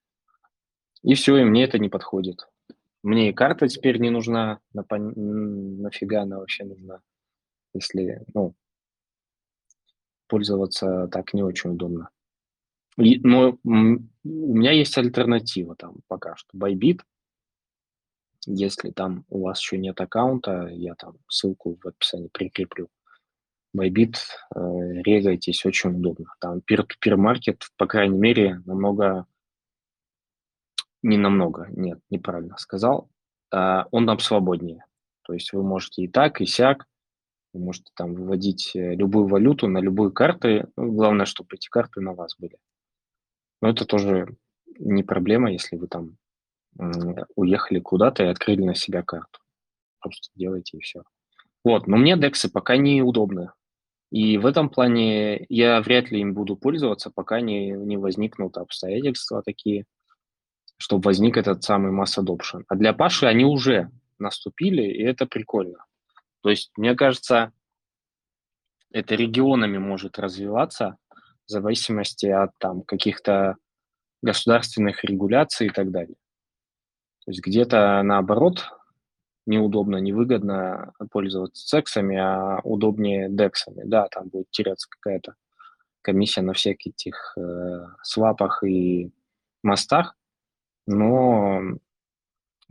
[1.07, 2.49] И все, и мне это не подходит.
[3.05, 7.01] Мне и карта теперь не нужна, на, нафига она вообще нужна,
[7.73, 8.57] если, ну,
[10.27, 12.11] пользоваться так не очень удобно.
[12.99, 13.69] И, но у
[14.57, 16.59] меня есть альтернатива там пока что.
[16.59, 17.03] Bybit,
[18.47, 22.89] если там у вас еще нет аккаунта, я там ссылку в описании прикреплю.
[23.77, 24.17] Bybit,
[24.57, 24.59] э,
[25.05, 26.35] регайтесь, очень удобно.
[26.41, 29.27] Там peer-to-peer маркет, по крайней мере, намного,
[31.07, 33.09] не намного, нет, неправильно сказал,
[33.53, 34.85] э, он там свободнее.
[35.23, 36.87] То есть вы можете и так, и сяк,
[37.53, 40.67] вы можете там выводить э, любую валюту на любые карты.
[40.77, 42.59] Ну, главное, чтобы эти карты на вас были.
[43.63, 44.27] Но это тоже
[44.79, 46.17] не проблема, если вы там
[47.37, 49.41] уехали куда-то и открыли на себя карту.
[49.99, 51.05] Просто делайте и все.
[51.65, 53.51] Вот, но мне дексы пока не удобны.
[54.11, 59.43] И в этом плане я вряд ли им буду пользоваться, пока не, не возникнут обстоятельства
[59.43, 59.87] такие,
[60.79, 62.65] чтобы возник этот самый масс adoption.
[62.69, 65.85] А для Паши они уже наступили, и это прикольно.
[66.43, 67.53] То есть, мне кажется,
[68.93, 70.97] это регионами может развиваться
[71.47, 73.57] в зависимости от там каких-то
[74.23, 76.17] государственных регуляций и так далее.
[77.25, 78.65] То есть где-то наоборот
[79.47, 83.83] неудобно, невыгодно пользоваться сексами, а удобнее дексами.
[83.85, 85.35] Да, там будет теряться какая-то
[86.03, 89.11] комиссия на всяких этих э, свапах и
[89.63, 90.17] мостах,
[90.87, 91.61] но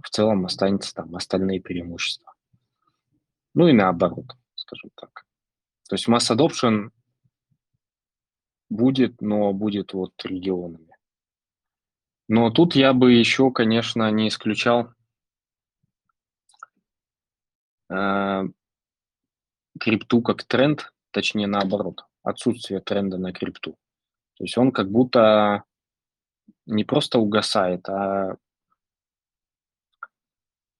[0.01, 2.33] в целом останется там остальные преимущества.
[3.53, 5.25] Ну и наоборот, скажем так.
[5.87, 6.89] То есть масс adoption
[8.69, 10.95] будет, но будет вот регионами.
[12.27, 14.89] Но тут я бы еще, конечно, не исключал
[17.89, 18.43] э,
[19.79, 23.77] крипту как тренд, точнее наоборот, отсутствие тренда на крипту.
[24.37, 25.63] То есть он как будто
[26.65, 28.37] не просто угасает, а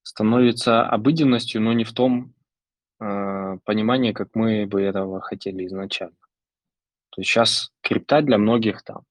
[0.03, 2.33] становится обыденностью, но не в том
[2.99, 6.17] э, понимании, как мы бы этого хотели изначально.
[7.09, 9.03] То есть сейчас крипта для многих там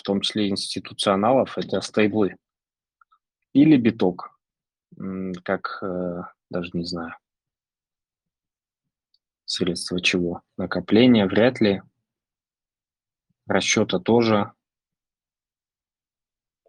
[0.00, 2.36] в том числе институционалов, это стейблы.
[3.52, 4.30] Или биток,
[5.44, 7.14] как, э, даже не знаю,
[9.44, 10.40] средства чего.
[10.56, 11.82] Накопления вряд ли,
[13.46, 14.52] расчета тоже.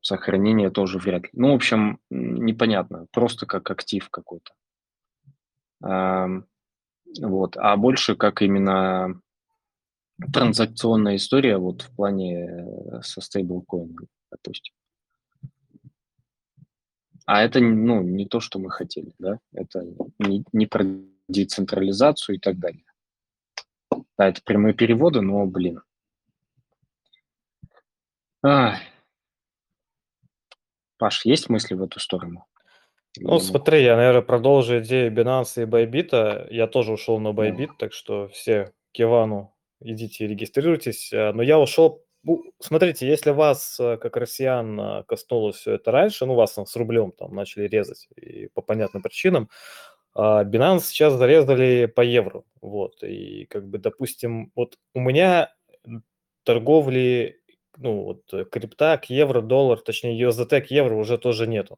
[0.02, 1.30] Сохранение тоже вряд ли.
[1.34, 3.06] Ну, в общем, непонятно.
[3.12, 4.54] Просто как актив какой-то.
[7.20, 7.58] Вот.
[7.58, 9.22] А больше как именно
[10.34, 14.74] транзакционная история вот в плане э, со стейблкоином, допустим.
[17.26, 19.40] А это ну, не то, что мы хотели, да?
[19.54, 19.84] Это
[20.20, 20.86] не, не про
[21.28, 22.84] децентрализацию и так далее.
[24.18, 25.82] Да, это прямые переводы, но, блин.
[28.44, 28.91] Ай.
[31.02, 32.46] Паш, есть мысли в эту сторону?
[33.18, 36.50] Ну, смотри, я, наверное, продолжу идею Binance и Bybit.
[36.52, 41.12] Я тоже ушел на Bybit, так что все к Ивану идите регистрируйтесь.
[41.12, 42.06] Э, но я ушел...
[42.60, 46.76] Смотрите, если вас, э, как россиян, э, коснулось все это раньше, ну, вас там с
[46.76, 49.50] рублем там начали резать и по понятным причинам,
[50.16, 52.44] Binance сейчас зарезали по евро.
[52.62, 55.52] Вот, и как бы, допустим, вот у меня
[56.44, 57.41] торговли,
[57.82, 61.78] ну, вот крипта к евро, доллар, точнее, USDT к евро уже тоже нету.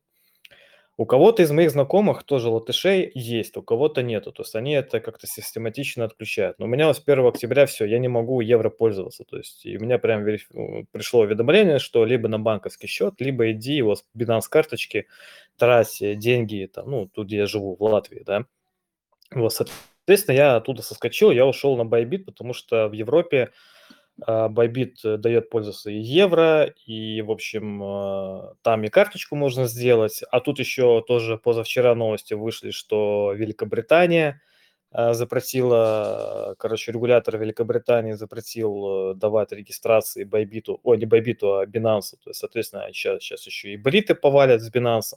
[0.96, 4.32] У кого-то из моих знакомых тоже латышей есть, у кого-то нету.
[4.32, 6.60] То есть они это как-то систематично отключают.
[6.60, 9.24] Но у меня с 1 октября все, я не могу евро пользоваться.
[9.24, 10.24] То есть у меня прям
[10.92, 15.08] пришло уведомление, что либо на банковский счет, либо иди его с Binance карточки,
[15.58, 18.46] трать деньги, там, ну, тут, я живу, в Латвии, да.
[19.32, 23.50] Вот, соответственно, я оттуда соскочил, я ушел на Bybit, потому что в Европе
[24.22, 30.22] Bybit э, дает пользоваться и евро, и, в общем, а, там и карточку можно сделать.
[30.32, 34.42] А тут еще тоже позавчера новости вышли, что Великобритания
[34.92, 42.16] а, запретила, короче, регулятор Великобритании запретил э, давать регистрации Bybit, о, не Bybit, а Binance.
[42.24, 45.16] То есть, соответственно, сейчас, сейчас еще и бриты повалят с Binance.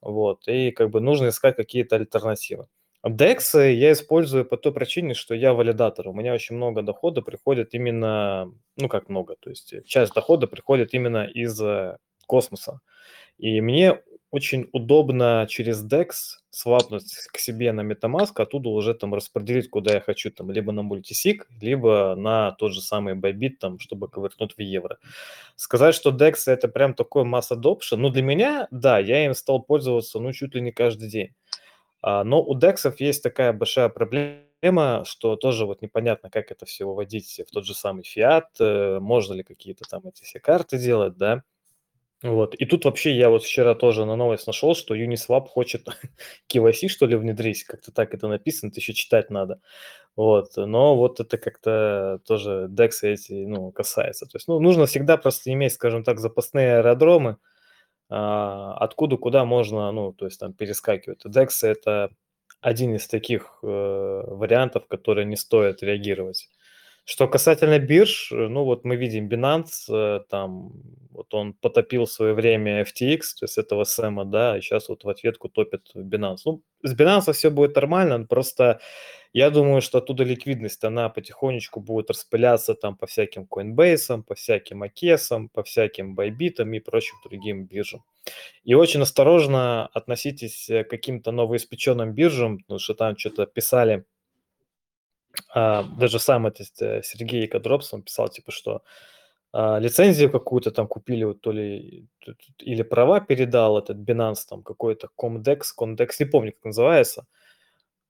[0.00, 2.68] Вот, и как бы нужно искать какие-то альтернативы.
[3.08, 6.08] DEX я использую по той причине, что я валидатор.
[6.08, 10.92] У меня очень много дохода приходит именно, ну как много, то есть часть дохода приходит
[10.92, 12.80] именно из э, космоса.
[13.38, 16.10] И мне очень удобно через DEX
[16.50, 20.80] свапнуть к себе на MetaMask, оттуда уже там распределить, куда я хочу, там, либо на
[20.80, 24.98] Multisig, либо на тот же самый Bybit, там, чтобы конвертнуть в евро.
[25.54, 29.62] Сказать, что DEX это прям такой масс adoption, ну, для меня, да, я им стал
[29.62, 31.34] пользоваться, ну, чуть ли не каждый день.
[32.08, 36.84] А, но у DEX есть такая большая проблема, что тоже вот непонятно, как это все
[36.84, 41.16] выводить в тот же самый фиат, э, можно ли какие-то там эти все карты делать,
[41.16, 41.42] да.
[42.22, 42.54] Вот.
[42.54, 45.88] И тут вообще я вот вчера тоже на новость нашел, что Uniswap хочет
[46.48, 47.64] KYC, что ли, внедрить.
[47.64, 49.60] Как-то так это написано, это еще читать надо.
[50.14, 50.52] Вот.
[50.56, 54.26] Но вот это как-то тоже DEX эти, ну, касается.
[54.26, 57.38] То есть, ну, нужно всегда просто иметь, скажем так, запасные аэродромы,
[58.08, 61.24] откуда куда можно, ну, то есть там перескакивать.
[61.26, 62.10] DEX– это
[62.60, 66.48] один из таких э, вариантов, которые не стоит реагировать.
[67.04, 70.72] Что касательно бирж, ну вот мы видим Binance, э, там
[71.10, 75.04] вот он потопил в свое время FTX, то есть этого Сэма, да, и сейчас вот
[75.04, 76.38] в ответку топит Binance.
[76.44, 78.80] Ну, с Binance все будет нормально, просто
[79.36, 84.82] я думаю, что оттуда ликвидность, она потихонечку будет распыляться там по всяким Coinbase, по всяким
[84.82, 88.02] Акесам, по всяким Bybit и прочим другим биржам.
[88.64, 94.06] И очень осторожно относитесь к каким-то новоиспеченным биржам, потому что там что-то писали,
[95.52, 98.82] а, даже сам этот э, Сергей Кадропс, он писал, типа, что
[99.52, 102.08] а, лицензию какую-то там купили, вот то ли,
[102.60, 107.26] или права передал этот Binance, там какой-то Comdex, Condex, не помню, как называется.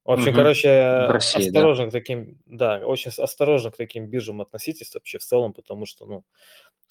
[0.07, 0.37] В общем, угу.
[0.37, 1.90] короче, России, осторожно да.
[1.90, 6.25] к таким, да, очень осторожно к таким биржам относитесь вообще в целом, потому что, ну,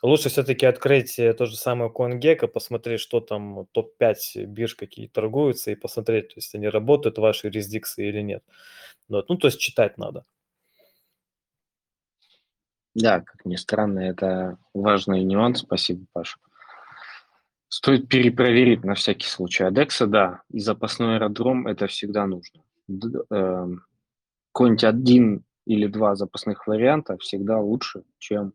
[0.01, 5.71] лучше все-таки открыть э, то же самое CoinGecko, посмотреть, что там топ-5 бирж какие торгуются,
[5.71, 8.43] и посмотреть, то есть они работают, ваши юрисдикции или нет.
[9.07, 9.29] Вот.
[9.29, 10.25] Ну, то есть читать надо.
[12.95, 15.59] Да, как ни странно, это важный нюанс.
[15.59, 16.37] Спасибо, Паша.
[17.69, 19.63] Стоит перепроверить на всякий случай.
[19.63, 22.64] Адекса, да, и запасной аэродром– это всегда нужно.
[22.87, 23.67] Э,
[24.51, 28.53] какой-нибудь один или два запасных варианта всегда лучше, чем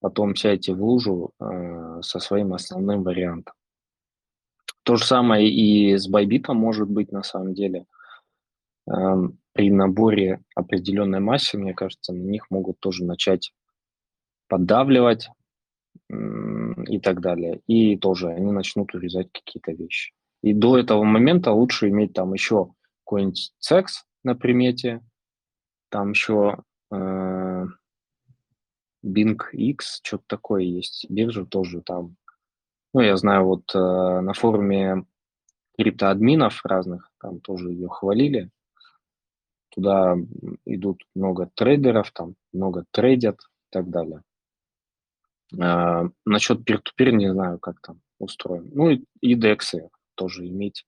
[0.00, 3.54] потом сядете в лужу э, со своим основным вариантом.
[4.82, 7.86] То же самое и с байбитом может быть на самом деле.
[8.88, 8.92] Э,
[9.52, 13.52] при наборе определенной массы, мне кажется, на них могут тоже начать
[14.46, 15.28] поддавливать
[16.08, 17.60] и так далее.
[17.66, 20.12] И тоже они начнут урезать какие-то вещи.
[20.42, 22.72] И до этого момента лучше иметь там еще
[23.10, 25.04] какой-нибудь секс на примете,
[25.88, 27.64] там еще э,
[29.04, 32.16] Bing X, что-то такое есть, биржа тоже там.
[32.94, 35.06] Ну, я знаю, вот э, на форуме
[35.76, 38.50] криптоадминов разных, там тоже ее хвалили.
[39.70, 40.16] Туда
[40.64, 44.22] идут много трейдеров, там много трейдят и так далее.
[45.60, 48.70] А, насчет peer-to-peer не знаю, как там устроен.
[48.72, 50.84] Ну и, и DEX тоже иметь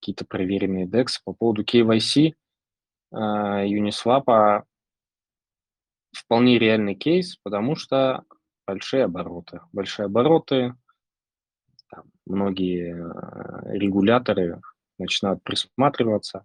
[0.00, 1.20] какие-то проверенные DEX.
[1.24, 2.34] По поводу KYC,
[3.12, 4.64] а, Uniswap
[6.12, 8.24] вполне реальный кейс, потому что
[8.66, 9.60] большие обороты.
[9.72, 10.74] Большие обороты,
[11.88, 14.60] там, многие э, регуляторы
[14.98, 16.44] начинают присматриваться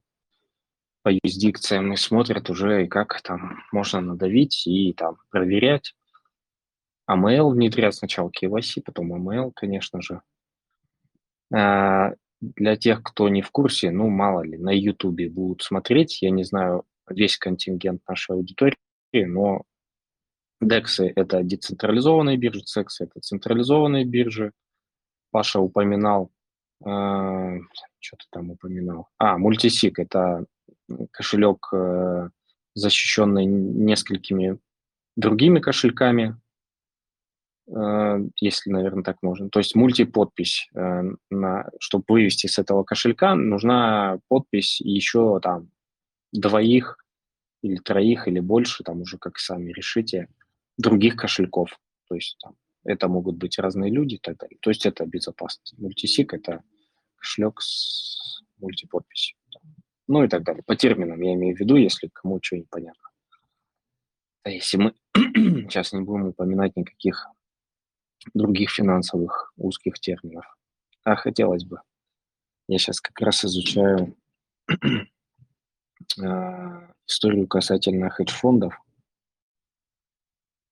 [1.04, 5.94] по юрисдикциям и смотрят уже, и как там можно надавить и там проверять.
[7.10, 10.22] AML внедрять сначала KYC, потом AML, конечно же.
[12.42, 16.44] Для тех, кто не в курсе, ну, мало ли, на YouTube будут смотреть, я не
[16.44, 18.76] знаю весь контингент нашей аудитории,
[19.14, 19.64] но
[20.64, 24.52] DEX– это децентрализованные биржи, CEX– это централизованные биржи.
[25.32, 26.32] Паша упоминал,
[26.86, 27.60] э,
[28.00, 29.08] что то там упоминал.
[29.18, 30.46] А, мультисик– это
[31.12, 32.30] кошелек, э,
[32.74, 34.60] защищенный несколькими
[35.16, 36.38] другими кошельками,
[37.68, 39.50] если, наверное, так можно.
[39.50, 40.70] То есть мультиподпись.
[40.76, 41.02] Э,
[41.32, 45.72] на, чтобы вывести с этого кошелька, нужна подпись еще там
[46.32, 46.98] двоих
[47.64, 50.28] или троих или больше, там уже как сами решите,
[50.78, 51.80] других кошельков.
[52.08, 54.58] То есть там, это могут быть разные люди и так далее.
[54.62, 55.76] То есть это безопасность.
[55.80, 56.62] Мультисик– это
[57.16, 59.38] кошелек с мультиподписью.
[60.08, 60.62] Ну и так далее.
[60.64, 63.10] По терминам я имею в виду, если кому что непонятно.
[64.44, 67.26] А если мы сейчас не будем упоминать никаких
[68.34, 70.46] других финансовых узких терминов.
[71.04, 71.82] А хотелось бы.
[72.68, 74.16] Я сейчас как раз изучаю
[76.22, 78.74] а, историю касательно хедж-фондов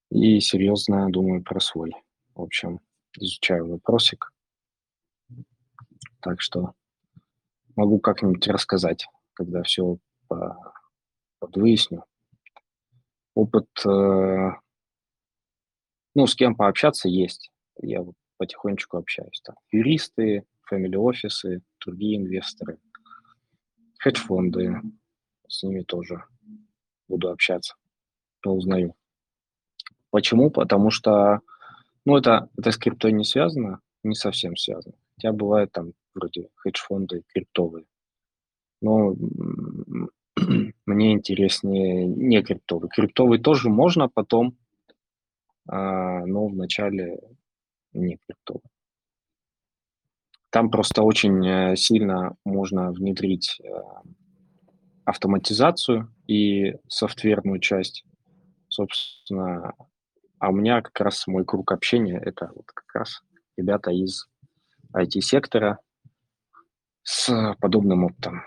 [0.09, 1.91] и серьезно думаю про свой.
[2.35, 2.79] В общем,
[3.19, 4.31] изучаю вопросик.
[6.19, 6.73] Так что
[7.75, 10.73] могу как-нибудь рассказать, когда все по,
[11.39, 12.05] подвыясню.
[13.35, 14.51] Опыт, э,
[16.15, 17.51] ну, с кем пообщаться есть.
[17.81, 19.41] Я вот потихонечку общаюсь.
[19.43, 22.79] Там юристы, family офисы, другие инвесторы,
[23.99, 24.81] хедж-фонды.
[25.47, 26.23] С ними тоже
[27.07, 27.75] буду общаться,
[28.43, 28.95] узнаю.
[30.09, 30.51] Почему?
[30.51, 31.39] Потому что,
[32.05, 34.95] ну, это, это с криптой не связано, не совсем связано.
[35.15, 37.85] Хотя бывает там вроде хедж-фонды криптовые.
[38.81, 39.15] Но
[40.85, 42.89] мне интереснее не криптовый.
[42.89, 44.57] Криптовый тоже можно потом,
[45.65, 47.19] но вначале
[47.93, 48.63] не криптовый.
[50.53, 53.69] Там просто очень э, сильно можно внедрить э,
[55.03, 58.05] автоматизацию и софтверную часть.
[58.67, 59.73] Собственно,
[60.37, 63.23] а у меня как раз мой круг общения– это вот как раз
[63.57, 64.27] ребята из
[64.95, 65.79] IT-сектора
[67.01, 68.43] с подобным опытом.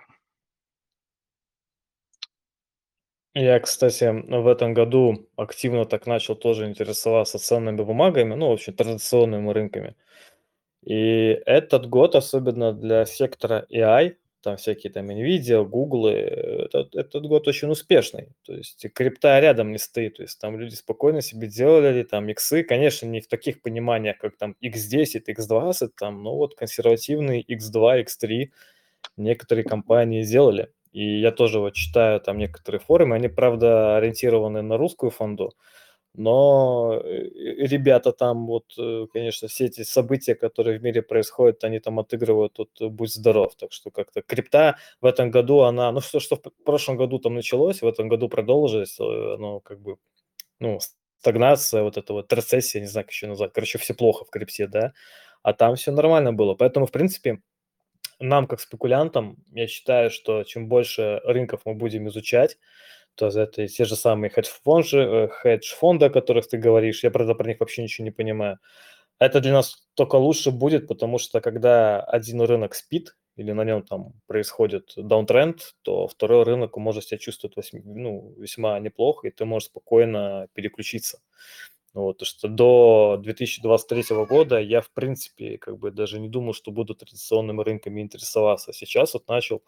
[3.38, 8.72] Я, кстати, в этом году активно так начал тоже интересоваться ценными бумагами, ну, в общем,
[8.72, 9.94] традиционными рынками.
[10.84, 17.48] И этот год, особенно для сектора AI, там всякие там NVIDIA, Google, этот, этот год
[17.48, 18.28] очень успешный.
[18.44, 20.16] То есть крипта рядом не стоит.
[20.16, 24.38] То есть там люди спокойно себе делали там иксы, конечно, не в таких пониманиях, как
[24.38, 28.50] там X10, X20, там, но вот консервативный X2, X3
[29.18, 30.70] некоторые компании сделали.
[30.92, 35.52] И я тоже вот читаю там некоторые форумы, они, правда, ориентированы на русскую фонду,
[36.14, 37.28] но э,
[37.66, 42.54] ребята там вот, э, конечно, все эти события, которые в мире происходят, они там отыгрывают
[42.54, 43.54] тут э, «Будь здоров».
[43.56, 47.34] Так что как-то крипта в этом году, она, ну что, что в прошлом году там
[47.34, 49.98] началось, в этом году продолжилось, ну как бы,
[50.60, 50.78] ну,
[51.20, 53.52] стагнация, вот эта вот рецессия, не знаю, как еще назвать.
[53.52, 54.92] Короче, все плохо в крипте, да,
[55.42, 56.54] а там все нормально было.
[56.54, 57.40] Поэтому, в принципе,
[58.20, 62.58] нам, как спекулянтам, я считаю, что чем больше рынков мы будем изучать,
[63.16, 67.02] то есть это те же самые хедж-фонды, э, хедж-фонды, о которых ты говоришь.
[67.02, 68.58] Я, правда, про них вообще ничего не понимаю.
[69.18, 73.82] Это для нас только лучше будет, потому что когда один рынок спит, или на нем
[73.82, 79.68] там происходит даунтренд, то второй рынок может себя чувствовать ну, весьма неплохо, и ты можешь
[79.68, 81.20] спокойно переключиться.
[81.96, 86.70] Вот, то что до 2023 года я, в принципе, как бы даже не думал, что
[86.70, 88.72] буду традиционными рынками интересоваться.
[88.72, 89.62] Сейчас вот начал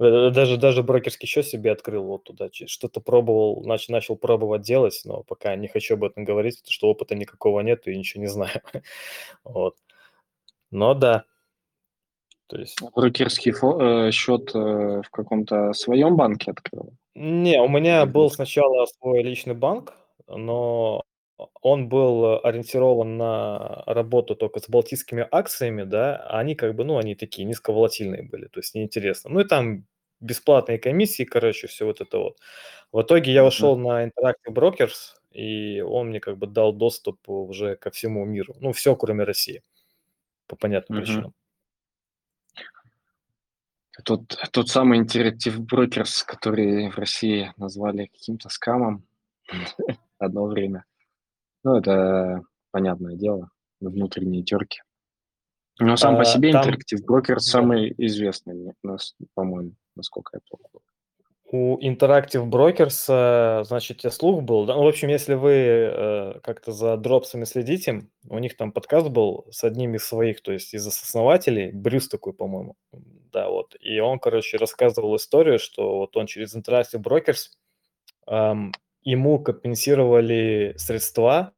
[0.00, 5.00] Э, даже, даже брокерский счет себе открыл вот туда, что-то пробовал, нач, начал пробовать делать,
[5.04, 8.28] но пока не хочу об этом говорить, потому что опыта никакого нет и ничего не
[8.28, 8.60] знаю.
[9.44, 9.76] вот.
[10.70, 11.24] Но да.
[12.48, 12.78] То есть...
[12.94, 16.92] Брокерский фо- э, счет э, в каком-то своем банке открыл?
[17.14, 19.94] Не, у меня был сначала свой личный банк,
[20.26, 21.04] но
[21.60, 26.98] он был ориентирован на работу только с балтийскими акциями, да, а они как бы, ну,
[26.98, 29.30] они такие низковолатильные были, то есть неинтересно.
[29.30, 29.86] Ну и там
[30.20, 32.38] бесплатные комиссии, короче, все вот это вот.
[32.92, 37.76] В итоге я ушел на Interactive Brokers, и он мне как бы дал доступ уже
[37.76, 38.54] ко всему миру.
[38.60, 39.62] Ну, все, кроме России.
[40.46, 41.04] По понятным Мгм.
[41.04, 41.34] причинам.
[44.04, 49.04] Тот, тот самый Interactive Brokers, который в России назвали каким-то скамом
[50.18, 50.84] одно время.
[51.64, 53.50] Ну, это понятное дело,
[53.80, 54.80] внутренние терки.
[55.80, 57.40] Но сам по А, себе там, Interactive Brokers да.
[57.40, 60.68] самый известный, нас- по-моему, насколько я помню.
[61.46, 64.66] У Interactive Brokers, значит, слух был.
[64.66, 69.08] да, Ну, в общем, если вы э, как-то за дропсами следите, у них там подкаст
[69.08, 72.74] был с одним из своих, то есть из основателей, Брюс такой, по-моему,
[73.32, 73.76] да, вот.
[73.80, 77.50] И он, короче, рассказывал историю, что вот он через Interactive Brokers
[78.26, 78.72] ам,
[79.04, 81.52] ему компенсировали средства,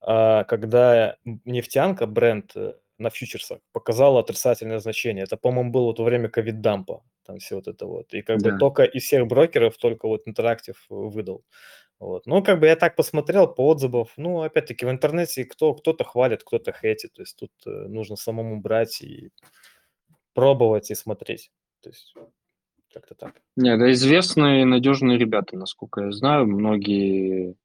[0.00, 5.24] а, когда нефтянка, бренд э, на фьючерсах показала отрицательное значение.
[5.24, 8.12] Это, по-моему, было вот во время ковид-дампа, там все вот это вот.
[8.14, 8.58] И как бы Да.
[8.58, 11.44] только из всех брокеров только вот Interactive выдал.
[12.00, 12.26] Вот.
[12.26, 14.06] Ну, как бы я так посмотрел по отзывам.
[14.16, 17.12] Ну, опять-таки, в интернете кто, кто-то хвалит, кто-то хейтит.
[17.12, 19.30] То есть тут э, нужно самому брать и
[20.34, 21.52] пробовать и смотреть.
[21.80, 22.14] То есть
[22.92, 23.34] как-то так.
[23.56, 26.46] Не, да известные надежные ребята, насколько я знаю.
[26.46, 27.56] Многие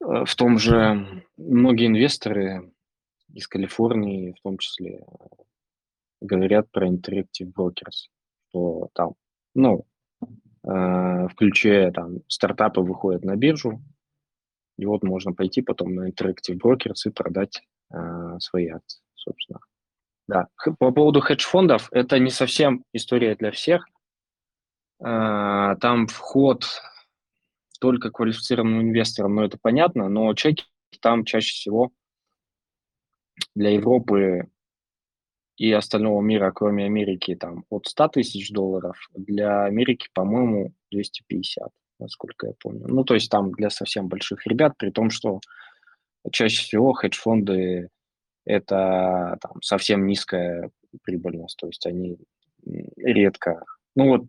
[0.00, 2.72] э, в том же, многие инвесторы
[3.32, 5.04] из Калифорнии, в том числе, э,
[6.20, 8.08] говорят про Interactive Brokers,
[8.48, 9.14] что там,
[9.54, 9.86] ну,
[10.64, 13.80] э, включая там стартапы выходят на биржу,
[14.78, 17.62] и вот можно пойти потом на Interactive Brokers и продать
[17.92, 19.60] э, свои акции, собственно.
[20.26, 20.46] Да.
[20.78, 23.84] По поводу хедж-фондов, это не совсем история для всех.
[25.00, 26.64] Э, Там вход
[27.80, 30.64] только квалифицированным инвесторам, но это понятно, но чеки
[31.00, 31.90] там чаще всего
[33.54, 34.48] для Европы
[35.56, 42.46] и остального мира, кроме Америки, там от 100 тысяч долларов, для Америки, по-моему, 250, насколько
[42.48, 42.86] я помню.
[42.88, 45.40] Ну, то есть там для совсем больших ребят, при том, что
[46.32, 47.88] чаще всего хедж-фонды
[48.46, 50.70] это там совсем низкая
[51.02, 52.18] прибыльность, то есть они
[52.96, 53.62] редко,
[53.94, 54.22] ну вот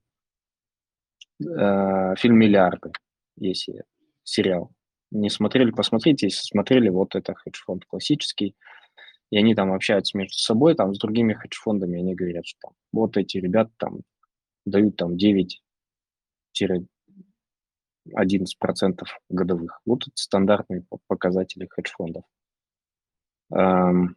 [1.46, 2.92] э, фильм «Миллиарды»,
[3.38, 3.84] если
[4.24, 4.72] сериал
[5.12, 8.56] не смотрели, посмотрите, если смотрели, вот это хедж-фонд классический,
[9.30, 13.18] и они там общаются между собой, там с другими хедж-фондами, они говорят, что там, вот
[13.18, 14.00] эти ребята там
[14.66, 16.88] дают там 9-11%
[19.30, 19.82] годовых.
[19.86, 22.24] Вот это стандартные по- показатели хедж-фондов.
[23.54, 24.16] Эм,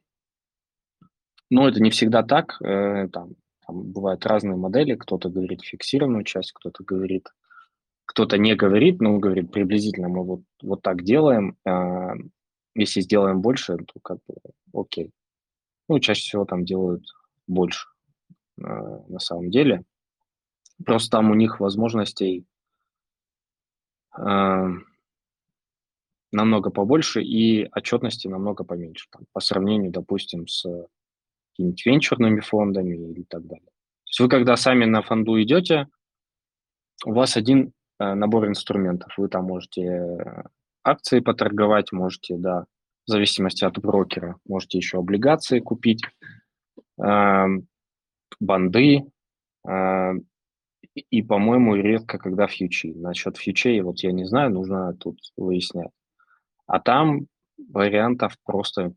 [1.51, 2.61] Но это не всегда так.
[2.63, 3.35] э, Там,
[3.67, 4.95] там бывают разные модели.
[4.95, 7.29] Кто-то говорит фиксированную часть, кто-то говорит,
[8.07, 11.57] кто-то не говорит, но говорит приблизительно мы вот, вот так делаем.
[11.67, 12.15] а,
[12.75, 14.37] Если сделаем больше, то как бы
[14.73, 15.13] окей.
[15.89, 17.05] Ну, чаще всего там делают
[17.47, 17.89] больше
[18.59, 19.85] э, на самом деле.
[20.85, 22.47] Просто там у них возможностей
[24.19, 24.69] э,
[26.33, 29.09] намного побольше и отчетности намного поменьше.
[29.11, 30.67] Там, по сравнению, допустим, с
[31.55, 33.67] какими-нибудь венчурными фондами или так далее.
[33.67, 35.87] То есть вы когда сами на фонду идете,
[37.07, 39.13] у вас один э, набор инструментов.
[39.17, 40.43] Вы там можете э,
[40.83, 42.65] акции поторговать, можете, да,
[43.07, 46.03] в зависимости от брокера, можете еще облигации купить,
[47.03, 47.45] э,
[48.41, 49.05] банды,
[49.67, 50.13] э,
[50.95, 52.93] и, и, по-моему, редко когда фьючи.
[52.95, 55.91] Насчет фьючей, вот я не знаю, нужно тут выяснять.
[56.67, 57.27] А там
[57.59, 58.95] вариантов просто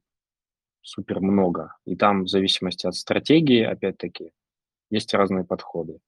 [0.87, 1.75] супер много.
[1.85, 4.31] И там в зависимости от стратегии, опять-таки,
[4.89, 5.99] есть разные подходы.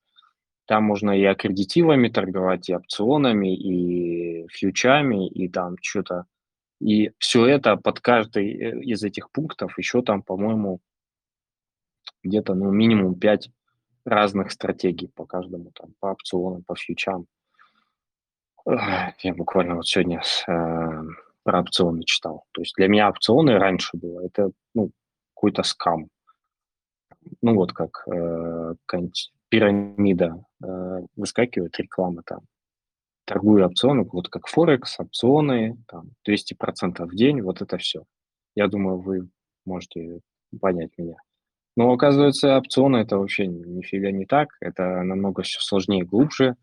[0.65, 6.25] Там можно и аккредитивами торговать, и опционами, и фьючами, и там что-то.
[6.79, 10.79] И все это под каждый э, из этих пунктов еще там, по-моему,
[12.23, 13.49] где-то ну, минимум 5
[14.05, 17.25] разных стратегий по каждому, там, по опционам, по фьючам.
[18.65, 21.03] Я буквально вот сегодня с, э,
[21.49, 22.43] про опционы читал.
[22.51, 24.91] То есть для меня опционы раньше было, это ну,
[25.33, 26.09] какой-то скам.
[27.41, 28.75] Ну вот как э,
[29.49, 32.41] пирамида э, выскакивает, реклама там.
[33.25, 38.03] Торгую опционы, вот как Форекс, опционы, там 200% в день, вот это все.
[38.55, 39.27] Я думаю, вы
[39.65, 40.19] можете
[40.61, 41.15] понять меня.
[41.75, 46.57] Но оказывается, опционы это вообще нифига не так, это намного все сложнее и глубже.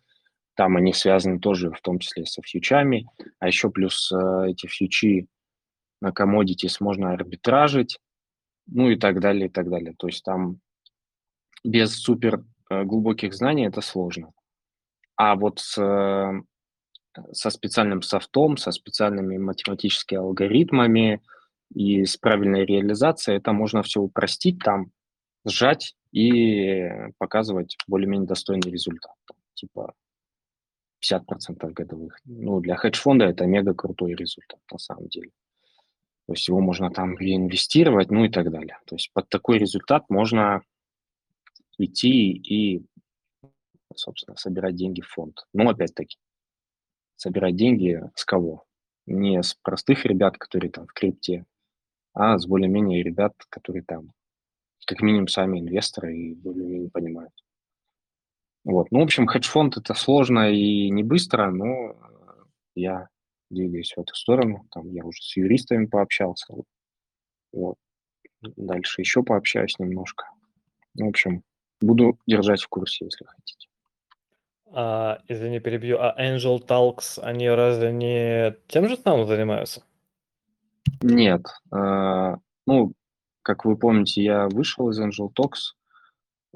[0.57, 3.07] Там они связаны тоже в том числе со фьючами,
[3.39, 5.29] а еще плюс э, эти фьючи
[6.01, 7.99] на commodities можно арбитражить,
[8.67, 9.95] ну и так далее, и так далее.
[9.99, 10.61] То есть там
[11.63, 14.33] без супер э, глубоких знаний это сложно.
[15.17, 16.33] А вот с, э,
[17.33, 21.21] со специальным софтом, со специальными математическими алгоритмами
[21.75, 24.91] и с правильной реализацией это можно все упростить там,
[25.45, 26.89] сжать и
[27.19, 29.13] показывать более-менее достойный результат.
[29.53, 29.93] Типа
[31.11, 32.19] 50% годовых.
[32.25, 35.31] Ну, для хедж-фонда это мега крутой результат на самом деле.
[36.27, 38.79] То есть его можно там реинвестировать, ну и так далее.
[38.87, 40.63] То есть под такой результат можно
[41.79, 42.85] идти и,
[43.95, 45.47] собственно, собирать деньги в фонд.
[45.53, 46.17] Но опять-таки,
[47.17, 48.65] собирать деньги с кого?
[49.07, 51.45] Не с простых ребят, которые там в крипте,
[52.13, 54.13] а с более-менее ребят, которые там
[54.87, 57.33] как минимум сами инвесторы и более-менее понимают.
[58.67, 58.89] Вот.
[58.91, 61.95] Ну, в общем, хедж-фонд это сложно и не быстро, но
[62.75, 63.09] я
[63.49, 64.67] двигаюсь в эту сторону.
[64.73, 66.53] Там я уже с юристами пообщался.
[67.53, 67.77] Вот.
[68.43, 70.29] Дальше еще пообщаюсь немножко.
[70.95, 71.45] В общем,
[71.81, 73.69] буду держать в курсе, если хотите.
[74.73, 75.99] А, извини, перебью.
[76.01, 79.85] А Angel Talks, они разве не тем же самым занимаются?
[81.03, 81.43] Нет.
[81.73, 82.35] Э,
[82.67, 82.95] ну,
[83.43, 85.77] как вы помните, я вышел из Angel Talks.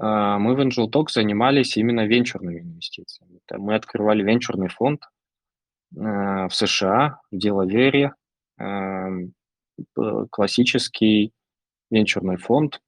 [0.00, 3.40] Э, мы в Angel Talks занимались именно венчурными инвестициями.
[3.56, 5.02] Мы открывали венчурный фонд–
[5.96, 8.14] Э, в США, в Делавере,
[10.30, 11.32] классический
[11.90, 12.80] венчурный фонд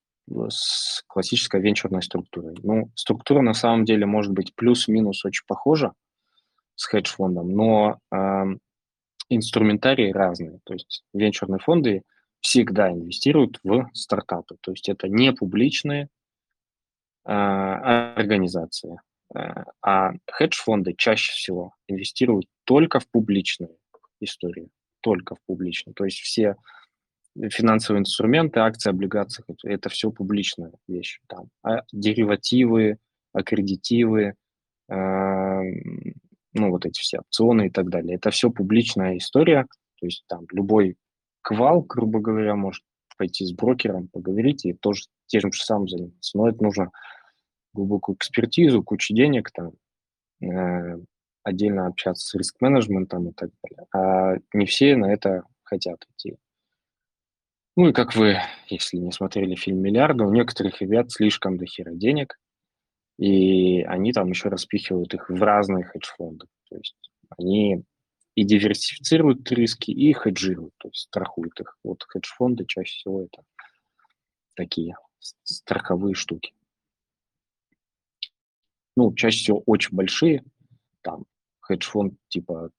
[0.49, 2.55] с классической венчурной структурой.
[2.63, 5.93] Ну, структура на самом деле может быть плюс-минус очень похожа
[6.75, 8.45] с хедж-фондом, но э,
[9.31, 10.61] инструментарии разные.
[10.65, 12.03] То есть венчурные фонды
[12.41, 14.57] всегда инвестируют в стартапы.
[14.61, 16.09] То есть это не публичные э,
[17.25, 18.99] организации.
[19.35, 23.77] Э, а хедж-фонды чаще всего инвестируют только в публичную
[24.21, 24.71] историю,
[25.01, 25.95] только в публичную.
[25.95, 26.57] То есть все
[27.51, 31.21] финансовые инструменты, акции, облигации, это все публичная вещь.
[31.29, 32.99] Там, а деривативы,
[33.33, 34.35] аккредитивы,
[34.89, 34.95] э,
[36.55, 38.17] ну вот эти все опционы и так далее.
[38.17, 39.67] Это все публичная история.
[39.99, 40.97] То есть там любой
[41.43, 42.83] квал, грубо говоря, может
[43.17, 46.37] пойти с брокером, поговорить и тоже тем же самым заниматься.
[46.37, 46.91] Но это нужно
[47.73, 49.73] глубокую экспертизу, кучу денег там,
[50.43, 50.99] э,
[51.43, 53.87] отдельно общаться с риск-менеджментом и так далее.
[53.95, 56.37] А не все на это хотят идти.
[57.77, 58.37] Ну и как вы,
[58.69, 62.39] если не смотрели фильм «Миллиарды», у некоторых ребят слишком дохера денег,
[63.19, 66.47] и они там еще распихивают их в разные хедж-фонды.
[66.69, 66.97] То есть
[67.39, 67.85] они
[68.35, 71.79] и диверсифицируют риски, и хеджируют, то есть страхуют их.
[71.85, 73.43] Вот хедж-фонды чаще всего это
[74.55, 74.97] такие
[75.45, 76.53] страховые штуки
[78.97, 80.45] ну, чаще всего очень большие,
[81.03, 81.25] там,
[81.61, 82.71] хедж-фонд типа,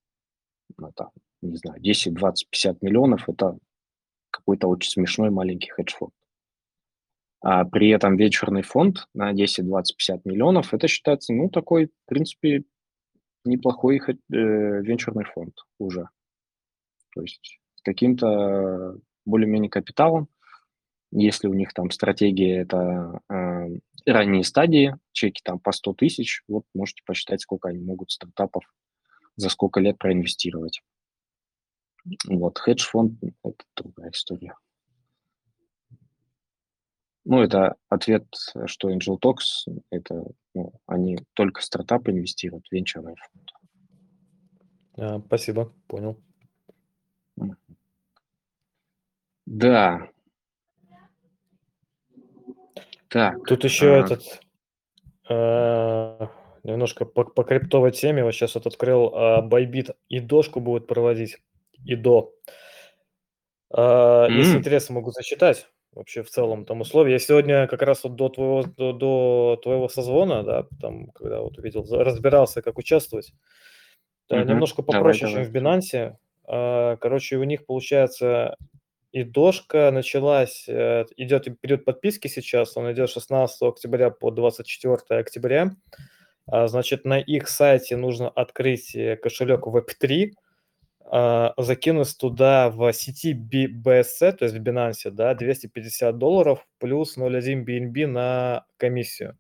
[0.78, 1.10] ну, там,
[1.41, 3.58] не знаю, 10, 20, 50 миллионов, это
[4.30, 6.14] какой-то очень смешной маленький хедж-фонд.
[7.41, 12.06] А при этом вечерный фонд на 10, 20, 50 миллионов, это считается, ну, такой, в
[12.06, 12.64] принципе,
[13.46, 16.10] неплохой э, венчурный фонд уже.
[17.14, 20.28] То есть с каким-то более-менее капиталом,
[21.12, 23.68] если у них там стратегия это э,
[24.06, 28.64] ранние стадии, чеки там по 100 тысяч, вот можете посчитать, сколько они могут стартапов
[29.36, 30.82] за сколько лет проинвестировать.
[32.28, 33.14] Вот, хедж-фонд–
[33.44, 34.56] это другая история.
[37.26, 38.26] Ну, это ответ,
[38.65, 43.51] что Angel Talks– это ну, они только в стартапы инвестируют, венчурный фонд.
[44.97, 46.21] А, спасибо, понял.
[49.45, 50.09] Да,
[53.13, 53.45] так.
[53.45, 53.99] Тут еще а...
[53.99, 54.24] этот
[55.30, 56.28] э,
[56.63, 58.24] немножко по, по криптовой теме.
[58.24, 61.38] Вот сейчас вот открыл э, Bybit и дошку будет проводить
[61.86, 62.34] и до.
[63.69, 64.32] Э, mm-hmm.
[64.32, 67.14] Если интересно, могу зачитать вообще в целом там условия.
[67.14, 71.58] Я сегодня как раз вот до твоего до, до твоего созвона, да, там когда вот
[71.58, 73.34] увидел, разбирался, как участвовать.
[74.32, 74.46] Mm-hmm.
[74.46, 75.78] Немножко попроще, давай, чем давай.
[75.78, 76.16] в
[76.46, 76.98] Binance.
[77.00, 78.58] Короче, у них получается
[79.14, 85.72] и дошка началась, э, идет период подписки сейчас, он идет 16 октября по 24 октября.
[86.48, 90.43] А, значит, на их сайте нужно открыть э, кошелек Web3, а,
[91.57, 98.07] закинуть туда в сети BSC, то есть в Binance, да, 250 долларов плюс 0.1 BNB
[98.07, 99.38] на комиссию.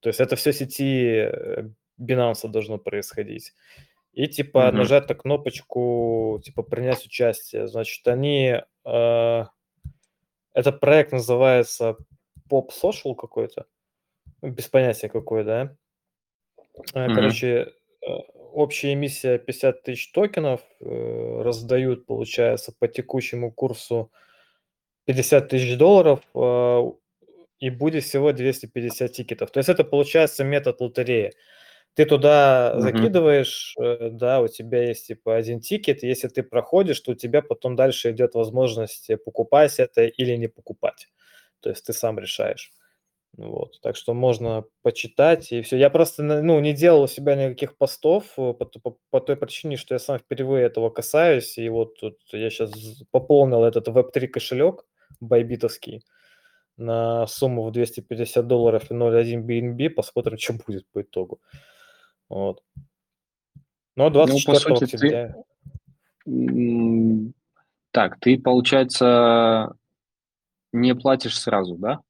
[0.00, 1.68] То есть это все сети э,
[2.00, 3.52] Binance должно происходить
[4.18, 4.72] и типа mm-hmm.
[4.72, 7.68] нажать на кнопочку типа принять участие.
[7.68, 9.44] Значит, они э,
[10.54, 11.96] этот проект называется
[12.50, 13.66] Pop Social какой-то,
[14.42, 15.76] без понятия какой, да.
[16.94, 17.14] Mm-hmm.
[17.14, 17.72] Короче,
[18.02, 18.08] э,
[18.52, 24.10] общая эмиссия 50 тысяч токенов э, раздают, получается, по текущему курсу
[25.06, 26.82] 50 тысяч долларов э,
[27.60, 29.50] и будет всего 250 тикетов.
[29.50, 31.32] То есть это получается метод лотереи.
[31.94, 32.82] Ты туда угу.
[32.82, 37.42] закидываешь, э, да, у тебя есть типа один тикет, если ты проходишь, то у тебя
[37.42, 41.08] потом дальше идет возможность покупать это или не покупать.
[41.60, 42.72] То есть ты сам решаешь.
[43.36, 45.76] Вот, так что можно почитать и все.
[45.76, 49.76] Я просто, ну, не делал у себя никаких постов э, по, по, по той причине,
[49.76, 52.72] что я сам впервые этого касаюсь, и вот тут я сейчас
[53.12, 54.84] пополнил этот Web3 кошелек
[55.20, 56.04] байбитовский
[56.76, 61.40] на сумму в 250 долларов и 0.1 BNB, посмотрим, что будет по итогу.
[62.28, 62.62] Вот.
[63.96, 65.34] Но 24 ну, сути, октября...
[66.24, 67.32] Ты...
[67.90, 69.74] Так, ты, получается,
[70.72, 72.00] не платишь сразу, да?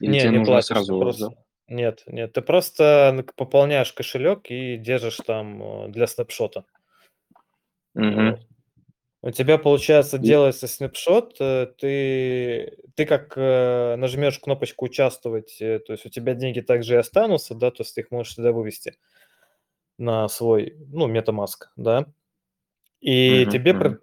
[0.00, 0.98] Или не, тебе не нужно платишь, сразу...
[0.98, 1.30] Просто...
[1.68, 6.64] Нет, нет, ты просто пополняешь кошелек и держишь там э, для снапшота.
[7.94, 8.38] Угу.
[9.24, 16.04] У тебя, получается, делается снапшот, э, ты, ты как э, нажмешь кнопочку «Участвовать», то есть
[16.04, 18.96] у тебя деньги также и останутся, да, то есть ты их можешь сюда вывести
[19.98, 22.06] на свой, ну, MetaMask, да,
[23.00, 23.96] и угу, тебе угу.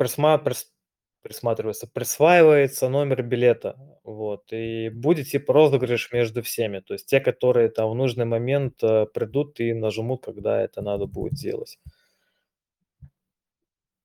[1.22, 7.08] Присма, прис, присматривается, присваивается номер билета, вот, и будет типа розыгрыш между всеми, то есть
[7.08, 11.78] те, которые там в нужный момент э, придут и нажмут, когда это надо будет сделать.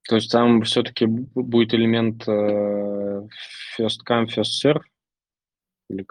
[0.08, 3.26] То есть там все-таки будет элемент э,
[3.78, 4.80] first come, first serve?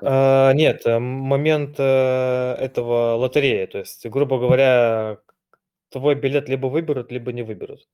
[0.04, 5.20] А, нет, э, момент э, этого лотереи, то есть, грубо говоря,
[5.90, 7.88] твой билет либо выберут, либо не выберут.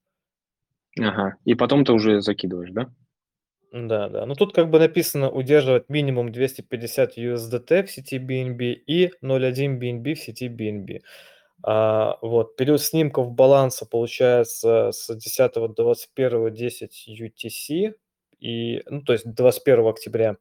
[0.97, 1.35] Ага.
[1.45, 2.89] И потом ты уже закидываешь, да?
[3.71, 4.25] Да, да.
[4.25, 10.15] Ну тут как бы написано удерживать минимум 250 USDT в сети BNB и 0.1 BNB
[10.15, 11.01] в сети BNB.
[11.63, 17.93] А, вот, период снимков баланса получается с 10 до 21 10 UTC,
[18.39, 20.37] и, ну, то есть 21 октября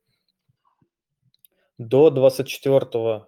[1.78, 3.27] до 24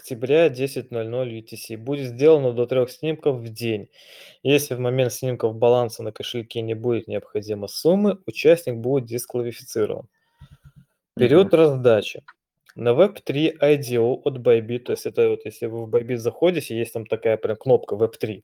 [0.00, 1.76] октября 10.00 UTC.
[1.76, 3.90] Будет сделано до трех снимков в день.
[4.42, 10.08] Если в момент снимков баланса на кошельке не будет необходимой суммы, участник будет дисквалифицирован.
[11.16, 11.56] Период mm-hmm.
[11.56, 12.22] раздачи.
[12.76, 16.94] На Web3 IDO от Bybit, то есть это вот если вы в Bybit заходите, есть
[16.94, 18.42] там такая прям кнопка Web3.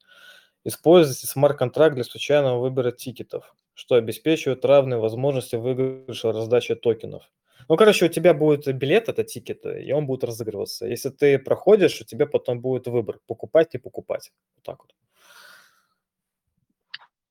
[0.64, 7.22] Используйте смарт-контракт для случайного выбора тикетов, что обеспечивает равные возможности выигрыша раздачи токенов.
[7.68, 10.86] Ну, короче, у тебя будет билет, это тикет, и он будет разыгрываться.
[10.86, 14.32] Если ты проходишь, у тебя потом будет выбор, покупать, не покупать.
[14.54, 14.94] Вот так вот.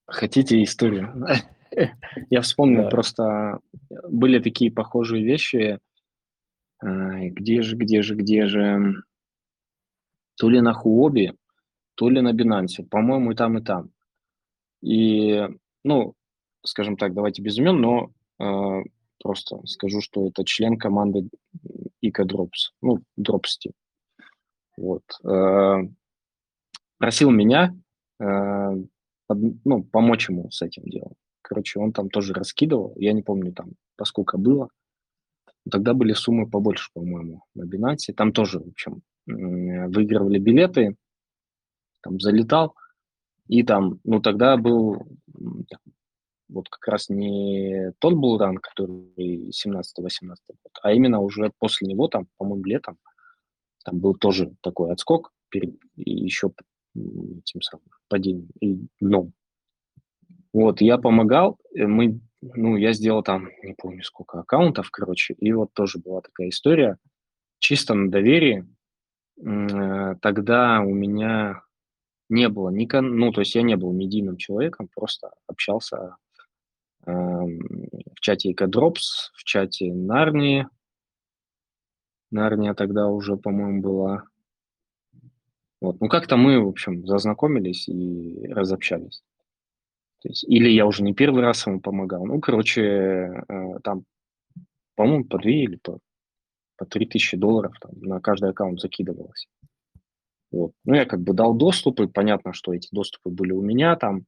[0.08, 1.26] Хотите историю?
[2.30, 2.90] Я вспомнил, да.
[2.90, 3.60] просто
[4.10, 5.80] были такие похожие вещи.
[6.82, 9.04] Где же, где же, где же?
[10.36, 11.34] То ли на Хуоби,
[11.96, 12.84] то ли на Бинансе.
[12.84, 13.90] По-моему, и там, и там.
[14.82, 15.48] И,
[15.84, 16.14] ну,
[16.64, 18.82] скажем так, давайте без имен, но а,
[19.26, 21.28] Просто скажу, что это член команды
[22.00, 23.72] Ика Drops, ну, Team.
[24.78, 25.02] Вот.
[25.24, 25.78] Э,
[27.00, 27.76] просил меня
[28.20, 28.26] э,
[29.30, 31.16] ну, помочь ему с этим делом.
[31.42, 34.70] Короче, он там тоже раскидывал, я не помню там, поскольку было.
[35.72, 38.14] Тогда были суммы побольше, по-моему, на Binance.
[38.16, 40.98] Там тоже, в общем, выигрывали билеты,
[42.04, 42.76] там залетал,
[43.48, 45.02] и там, ну, тогда был
[46.48, 49.84] вот как раз не тот был ранг, который 17-18
[50.48, 52.98] год, а именно уже после него, там, по-моему, летом,
[53.84, 56.52] там был тоже такой отскок перед еще
[56.94, 59.34] тем самым падением и дном.
[60.54, 65.74] Вот, я помогал, мы, ну, я сделал там, не помню сколько аккаунтов, короче, и вот
[65.74, 66.98] тоже была такая история,
[67.60, 68.66] чисто на доверии.
[69.38, 71.62] Э, тогда у меня
[72.30, 76.16] не было ни, ну, то есть я не был медийным человеком, просто общался
[77.06, 80.68] в чате Экодропс, в чате Нарнии.
[82.32, 84.24] Нарния тогда уже, по-моему, была.
[85.82, 86.02] Вот.
[86.02, 89.24] Ну, как-то мы, в общем, зазнакомились и разобщались.
[90.22, 92.26] То есть, или я уже не первый раз ему помогал.
[92.26, 94.06] Ну, короче, э, там,
[94.96, 96.00] по-моему, по две или по,
[96.78, 99.48] по три тысячи долларов там, на каждый аккаунт закидывалось.
[100.52, 100.72] Вот.
[100.86, 104.26] Ну, я как бы дал доступы, понятно, что эти доступы были у меня, там,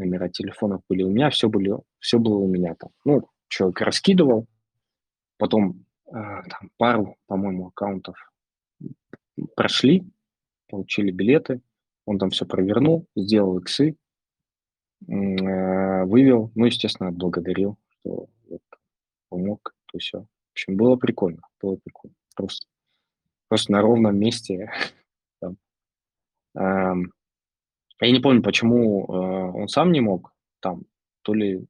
[0.00, 2.90] номера телефонов были у меня, все, были, все было у меня там.
[3.04, 4.46] Ну, человек раскидывал,
[5.38, 8.16] потом э, там, пару, по-моему, аккаунтов
[9.56, 10.04] прошли,
[10.68, 11.60] получили билеты,
[12.06, 13.96] он там все провернул, сделал иксы,
[15.08, 18.62] э, вывел, ну, естественно, благодарил, что вот,
[19.28, 20.20] помог, то все.
[20.20, 22.16] В общем, было прикольно, было прикольно.
[22.34, 22.66] Просто,
[23.48, 24.70] просто на ровном месте.
[25.40, 25.56] Там.
[26.54, 27.12] Эм,
[28.06, 30.84] я не помню, почему э, он сам не мог, там,
[31.22, 31.66] то ли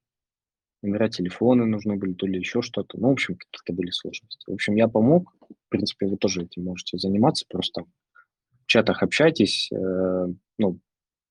[0.82, 2.98] номера телефона нужны были, то ли еще что-то.
[2.98, 4.48] Ну, в общем, какие-то были сложности.
[4.48, 5.34] В общем, я помог.
[5.48, 7.44] В принципе, вы тоже этим можете заниматься.
[7.48, 10.26] Просто в чатах общайтесь, э,
[10.58, 10.80] ну,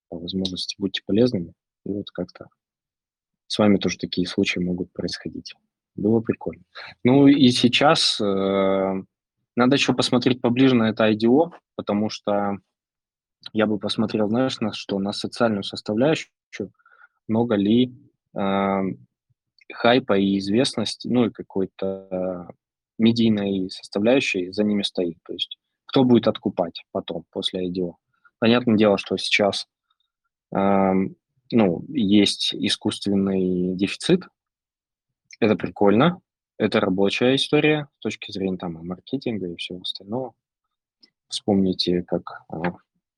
[0.09, 1.53] по возможности будьте полезными.
[1.85, 2.47] И вот как-то
[3.47, 5.53] с вами тоже такие случаи могут происходить.
[5.95, 6.63] Было прикольно.
[7.03, 9.03] Ну и сейчас э,
[9.59, 12.59] Надо еще посмотреть поближе на это IDO, потому что
[13.53, 14.99] я бы посмотрел, знаешь, на что?
[14.99, 16.29] На социальную составляющую,
[17.27, 17.93] много ли
[18.37, 18.81] э,
[19.71, 22.49] хайпа и известности, ну и какой-то
[22.97, 25.17] медийной составляющей за ними стоит.
[25.23, 27.95] То есть кто будет откупать потом, после IDO.
[28.39, 29.67] Понятное дело, что сейчас
[30.55, 30.91] э,
[31.51, 34.23] ну, есть искусственный дефицит.
[35.39, 36.21] Это прикольно.
[36.57, 40.33] Это рабочая история с точки зрения там, маркетинга и всего остального.
[41.27, 42.71] Вспомните, как э,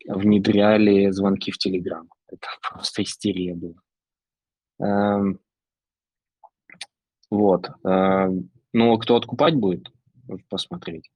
[0.07, 2.07] внедряли звонки в Телеграм.
[2.27, 3.81] Это просто истерия была.
[4.79, 5.39] Эм,
[7.29, 7.69] вот.
[7.83, 9.91] Эм, ну, кто откупать будет,
[10.49, 11.09] посмотреть.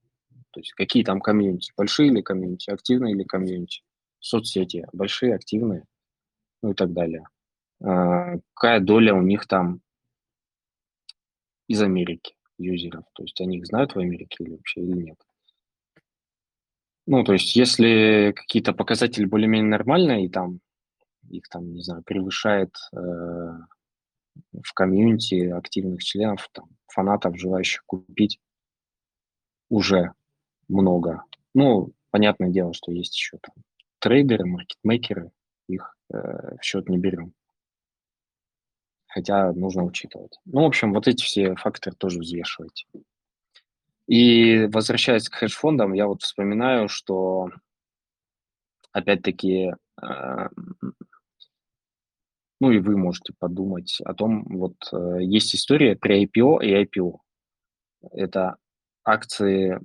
[0.51, 3.81] То есть какие там комьюнити, большие или комьюнити, активные или комьюнити,
[4.19, 5.83] соцсети, большие, активные,
[6.63, 7.25] ну и так далее.
[7.81, 9.81] Э, какая доля у них там
[11.67, 15.17] из Америки юзеров, то есть они их знают в Америке или вообще или нет.
[17.07, 20.59] Ну, то есть если какие-то показатели более-менее нормальные, и там
[21.29, 28.39] их там, не знаю, превышает э, в комьюнити активных членов, там, фанатов, желающих купить,
[29.69, 30.13] уже
[30.67, 31.23] много.
[31.53, 33.55] Ну, понятное дело, что есть еще там
[33.99, 35.31] трейдеры, маркетмейкеры,
[35.67, 37.33] их э, в счет не берем.
[39.07, 40.37] Хотя нужно учитывать.
[40.45, 42.85] Ну, в общем, вот эти все факторы тоже взвешивайте.
[44.07, 47.49] И возвращаясь к хедж-фондам, я вот вспоминаю, что
[48.91, 50.49] опять-таки, э,
[52.59, 57.17] ну и вы можете подумать о том, вот э, есть история при IPO и IPO.
[58.11, 58.57] Это
[59.03, 59.79] акции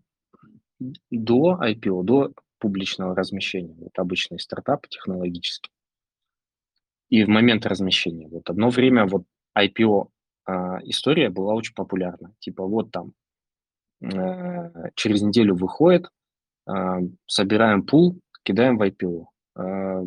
[1.11, 3.75] до IPO, до публичного размещения.
[3.79, 5.71] Вот обычный стартап технологический.
[7.09, 8.29] И в момент размещения.
[8.29, 9.25] Вот одно время вот
[9.59, 10.09] IPO
[10.47, 10.53] э,
[10.85, 12.35] история была очень популярна.
[12.39, 13.14] Типа вот там
[14.95, 16.09] через неделю выходит,
[16.69, 16.73] э,
[17.27, 19.27] собираем пул, кидаем в IPO,
[19.57, 20.05] э,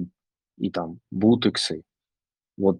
[0.57, 1.83] и там будут иксы.
[2.57, 2.79] Вот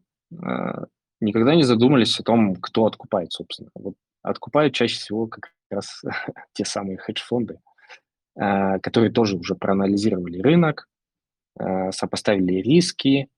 [1.20, 3.70] никогда не задумались о том, кто откупает, собственно.
[3.76, 6.02] Вот откупают чаще всего как раз
[6.54, 7.60] те самые хедж-фонды,
[8.36, 10.88] которые тоже уже проанализировали рынок,
[11.92, 13.30] сопоставили риски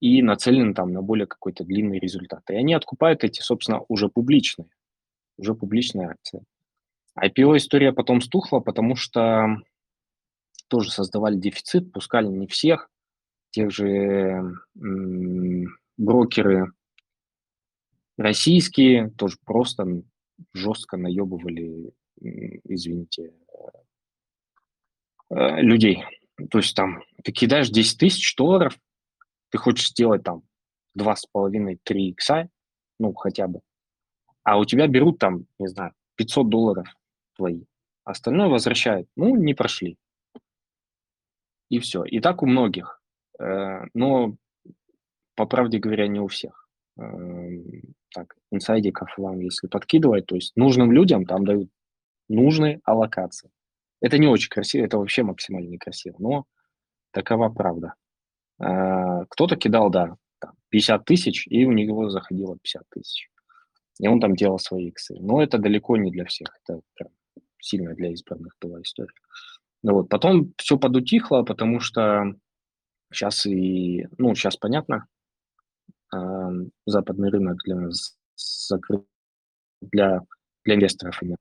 [0.00, 2.42] и нацелены там на более какой-то длинный результат.
[2.50, 4.68] И они откупают эти, собственно, уже публичные,
[5.38, 6.44] уже публичные акции.
[7.18, 9.56] IPO-история потом стухла, потому что
[10.68, 12.88] тоже создавали дефицит, пускали не всех,
[13.50, 14.42] тех же
[15.98, 16.72] брокеры
[18.16, 19.86] российские тоже просто
[20.54, 23.34] жестко наебывали, извините,
[25.30, 26.04] э, людей.
[26.50, 28.78] То есть там ты кидаешь 10 тысяч долларов,
[29.50, 30.42] ты хочешь сделать там
[30.98, 31.76] 2,5-3
[32.10, 32.48] икса,
[32.98, 33.60] ну, хотя бы,
[34.42, 36.88] а у тебя берут там, не знаю, 500 долларов
[37.42, 37.64] твои.
[38.04, 39.08] Остальное возвращают.
[39.16, 39.96] Ну, не прошли.
[41.70, 42.04] И все.
[42.04, 43.02] И так у многих.
[43.40, 44.36] Э, но,
[45.34, 46.68] по правде говоря, не у всех.
[46.98, 47.64] Эм,
[48.14, 51.70] так, инсайдиков вам, если подкидывать, то есть нужным людям там дают
[52.28, 53.50] нужные аллокации.
[54.00, 56.44] Это не очень красиво, это вообще максимально некрасиво, но
[57.12, 57.94] такова правда.
[58.60, 60.16] Э, кто-то кидал, да,
[60.68, 63.28] 50 тысяч, и у него заходило 50 тысяч.
[64.00, 65.16] И он там делал свои иксы.
[65.20, 66.48] Но это далеко не для всех.
[66.62, 67.10] Это прям
[67.62, 69.14] сильно для избранных была история.
[69.82, 72.34] Ну вот, потом все подутихло, потому что
[73.12, 75.06] сейчас и, ну, сейчас понятно,
[76.14, 76.18] э,
[76.86, 79.04] западный рынок для нас закрыт
[79.80, 80.20] для,
[80.64, 81.36] для инвесторов именно.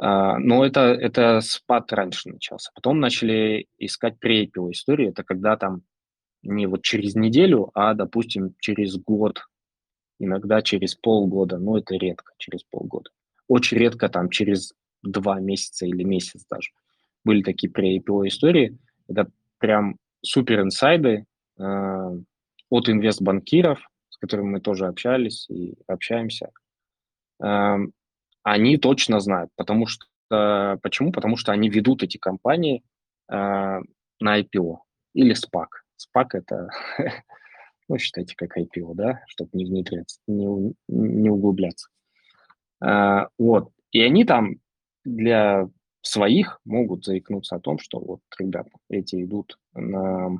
[0.00, 2.70] Uh, но это, это спад раньше начался.
[2.72, 5.08] Потом начали искать pre истории.
[5.08, 5.82] Это когда там
[6.42, 9.40] не вот через неделю, а, допустим, через год,
[10.20, 11.58] иногда через полгода.
[11.58, 13.10] Но это редко, через полгода.
[13.48, 14.72] Очень редко там через
[15.02, 16.70] два месяца или месяц даже.
[17.24, 18.78] Были такие pre-IPO истории.
[19.08, 19.28] Это
[19.58, 21.26] прям супер инсайды
[21.58, 22.10] э,
[22.70, 26.50] от инвестбанкиров, с которыми мы тоже общались и общаемся.
[27.42, 27.76] Э,
[28.42, 31.12] они точно знают, потому что э, почему?
[31.12, 32.82] Потому что они ведут эти компании
[33.30, 33.34] э,
[34.20, 34.78] на IPO
[35.14, 35.68] или SPAC.
[35.98, 36.68] SPAC это,
[37.88, 41.88] ну, считайте, как IPO, да, чтобы не внедряться, не, не углубляться.
[42.80, 43.72] Uh, вот.
[43.90, 44.60] И они там
[45.04, 45.68] для
[46.02, 50.36] своих могут заикнуться о том, что вот, ребята, эти идут на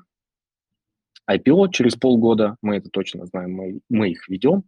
[1.31, 4.65] IPO через полгода, мы это точно знаем, мы, мы их ведем.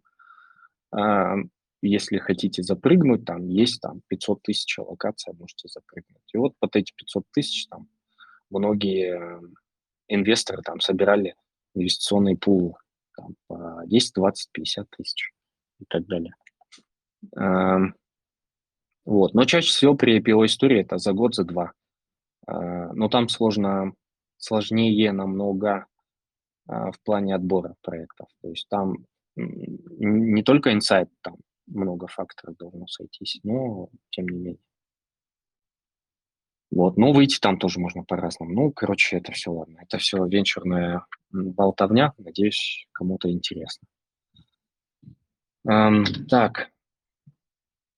[0.91, 1.35] А,
[1.81, 6.21] если хотите запрыгнуть, там есть там 500 тысяч локаций, можете запрыгнуть.
[6.33, 7.87] И вот под эти 500 тысяч там
[8.49, 9.41] многие
[10.07, 11.35] инвесторы там собирали
[11.73, 12.77] инвестиционный пул
[13.15, 15.31] там, по 10, 20, 50 тысяч
[15.79, 16.35] и так далее.
[19.05, 19.33] Вот.
[19.33, 21.73] Но чаще всего при IPO истории это за год, за два.
[22.47, 23.93] А, но там сложно,
[24.37, 25.85] сложнее намного
[26.67, 28.27] а, в плане отбора проектов.
[28.41, 31.37] То есть там не только инсайт, там
[31.67, 34.59] много факторов должно сойтись, но тем не менее.
[36.69, 38.53] Вот, но выйти там тоже можно по-разному.
[38.53, 39.79] Ну, короче, это все ладно.
[39.81, 42.13] Это все венчурная болтовня.
[42.17, 43.87] Надеюсь, кому-то интересно.
[45.67, 46.71] Эм, так,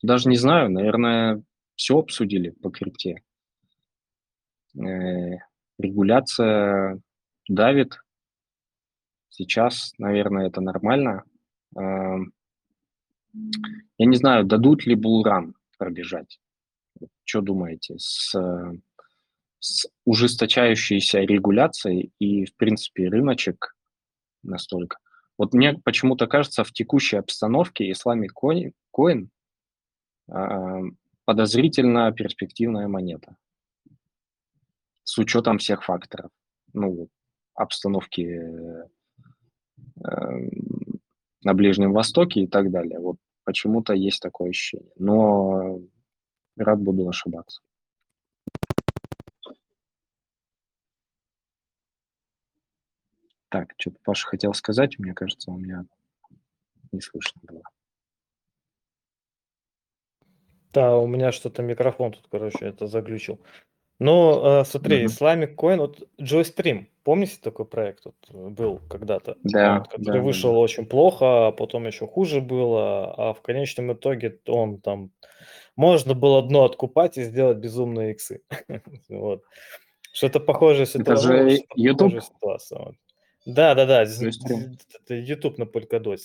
[0.03, 1.41] даже не знаю, наверное,
[1.75, 3.23] все обсудили по крипте.
[4.77, 5.37] Э,
[5.79, 6.99] регуляция
[7.47, 7.97] давит.
[9.29, 11.23] Сейчас, наверное, это нормально.
[11.75, 12.17] Э,
[13.97, 16.39] я не знаю, дадут ли булран пробежать.
[17.23, 17.95] Что думаете?
[17.97, 18.35] С,
[19.59, 23.73] с ужесточающейся регуляцией и, в принципе, рыночек
[24.43, 24.97] настолько.
[25.37, 29.29] Вот мне почему-то кажется, в текущей обстановке Islamic Coin, coin
[31.25, 33.35] подозрительно перспективная монета.
[35.03, 36.31] С учетом всех факторов.
[36.73, 37.09] Ну,
[37.53, 38.87] обстановки э,
[41.43, 42.99] на Ближнем Востоке и так далее.
[42.99, 44.91] Вот почему-то есть такое ощущение.
[44.97, 45.79] Но
[46.55, 47.61] Рад буду ошибаться.
[53.49, 55.85] Так, что-то Паша хотел сказать, мне кажется, у меня
[56.91, 57.61] не слышно было.
[60.73, 63.39] Да, у меня что-то микрофон тут, короче, это заглючил.
[63.99, 65.05] Ну, э, смотри.
[65.05, 69.37] Islamic Coin, вот Joystream, помните такой проект вот, был когда-то?
[69.43, 70.57] Да, вот, который да, вышел да.
[70.57, 75.11] очень плохо, а потом еще хуже было, а в конечном итоге он там
[75.75, 78.41] можно было дно откупать и сделать безумные иксы.
[79.09, 79.43] вот.
[80.11, 82.21] Что-то похожее Это же YouTube?
[82.21, 82.95] ситуация.
[83.45, 86.19] Да, да, да, это YouTube на Polkadot.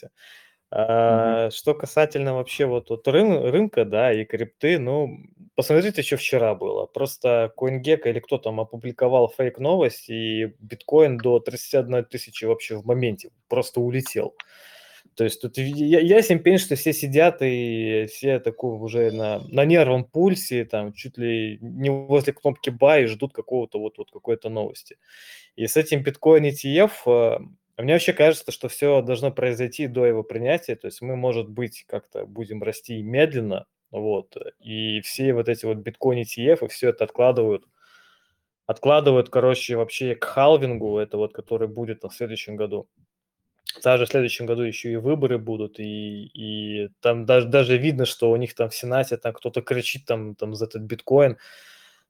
[0.71, 1.51] А.
[1.51, 5.19] Что касательно вообще вот, вот рын, рынка, да, и крипты, ну,
[5.55, 6.87] посмотрите, что вчера было.
[6.87, 13.31] Просто CoinGecko или кто там опубликовал фейк-новость, и биткоин до 31 тысячи вообще в моменте
[13.49, 14.35] просто улетел.
[15.15, 19.65] То есть тут я, ясен пень, что все сидят и все такое уже на, на
[19.65, 24.97] нервном пульсе, там чуть ли не возле кнопки buy ждут какого-то вот, вот какой-то новости.
[25.57, 27.41] И с этим биткоин ETF,
[27.83, 31.85] мне вообще кажется, что все должно произойти до его принятия, то есть мы, может быть,
[31.87, 37.05] как-то будем расти медленно, вот, и все вот эти вот биткоин ETF, и все это
[37.05, 37.65] откладывают,
[38.67, 42.89] откладывают, короче, вообще к халвингу, это вот, который будет в следующем году.
[43.83, 48.31] Даже в следующем году еще и выборы будут, и, и там даже, даже видно, что
[48.31, 51.39] у них там в Сенате там кто-то кричит там, там за этот биткоин,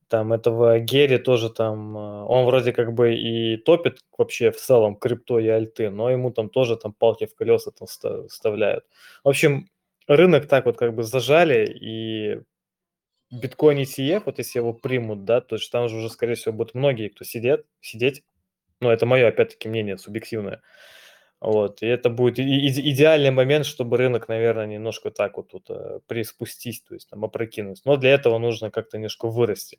[0.08, 4.96] там этого Герри тоже там, э, он вроде как бы и топит вообще в целом
[4.96, 7.86] крипто и альты, но ему там тоже там палки в колеса там
[8.28, 8.84] вставляют.
[9.24, 9.68] В общем,
[10.06, 12.40] рынок так вот как бы зажали, и
[13.30, 16.74] биткоин ETF, вот если его примут, да, то есть там же уже, скорее всего, будут
[16.74, 18.24] многие, кто сидят, сидеть,
[18.80, 20.62] ну, это мое, опять-таки, мнение субъективное,
[21.40, 26.82] вот, и это будет идеальный момент, чтобы рынок, наверное, немножко так вот тут э, приспустить,
[26.88, 27.82] то есть там опрокинуть.
[27.84, 29.78] Но для этого нужно как-то немножко вырасти.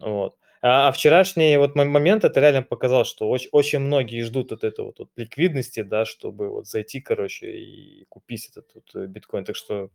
[0.00, 0.36] Вот.
[0.60, 4.86] А, а вчерашний вот момент это реально показал, что очень, очень многие ждут от этого
[4.86, 9.44] вот, вот ликвидности, да, чтобы вот зайти, короче, и купить этот вот э, биткоин.
[9.44, 9.90] Так что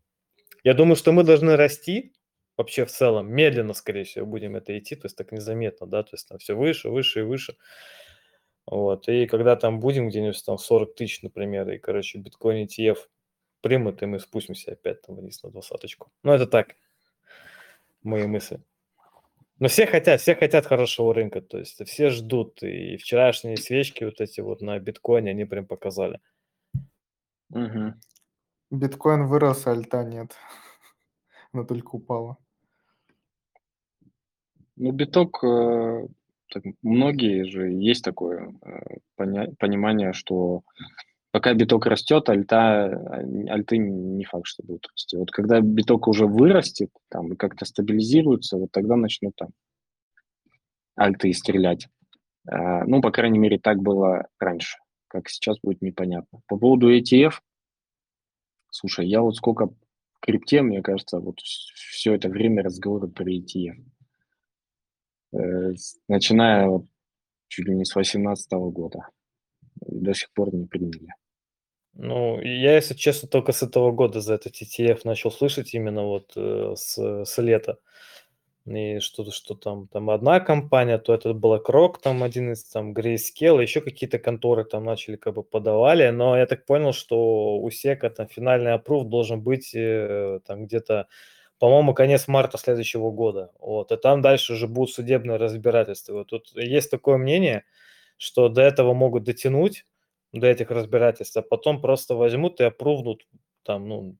[0.63, 2.13] я думаю, что мы должны расти
[2.55, 6.11] вообще в целом, медленно, скорее всего, будем это идти, то есть так незаметно, да, то
[6.13, 7.57] есть там все выше, выше и выше.
[8.65, 12.97] Вот, и когда там будем где-нибудь там 40 тысяч, например, и, короче, биткоин ETF
[13.61, 16.11] примут, и мы спустимся опять там вниз на двадцаточку.
[16.23, 16.75] Ну, это так,
[18.03, 18.61] мои мысли.
[19.59, 24.19] Но все хотят, все хотят хорошего рынка, то есть все ждут, и вчерашние свечки вот
[24.19, 26.19] эти вот на биткоине, они прям показали.
[27.49, 27.93] Угу.
[28.71, 30.35] Биткоин вырос, а альта нет.
[31.53, 32.37] Она только упала.
[34.75, 36.07] Ну, биток э,
[36.53, 40.61] так, многие же есть такое э, поня- понимание, что
[41.31, 45.17] пока биток растет, альта, альты не факт, что будут расти.
[45.17, 49.49] Вот когда биток уже вырастет, там, и как-то стабилизируется, вот тогда начнут там
[50.95, 51.87] альты стрелять.
[52.47, 54.77] Э, ну, по крайней мере, так было раньше.
[55.07, 56.41] Как сейчас будет непонятно.
[56.47, 57.39] По поводу ETF,
[58.69, 63.75] слушай, я вот сколько в крипте, мне кажется, вот все это время разговоры про ETF.
[65.33, 65.73] Э,
[66.07, 66.81] начиная
[67.47, 69.07] чуть ли не с 2018 года.
[69.75, 71.09] До сих пор не приняли.
[71.95, 76.33] Ну, я, если честно, только с этого года за этот ETF начал слышать именно вот
[76.35, 77.77] э, с, с лета.
[78.65, 83.61] И что-то, что там, там одна компания, то это BlackRock, там один из, там Grayscale,
[83.61, 88.09] еще какие-то конторы там начали как бы подавали, но я так понял, что у SEC
[88.09, 91.07] там финальный опруф должен быть э, там где-то
[91.63, 93.53] по-моему, конец марта следующего года.
[93.57, 96.11] Вот, и там дальше уже будут судебные разбирательства.
[96.11, 97.63] Вот тут есть такое мнение,
[98.17, 99.85] что до этого могут дотянуть,
[100.33, 103.25] до этих разбирательств, а потом просто возьмут и опрувнут
[103.63, 104.17] там, ну,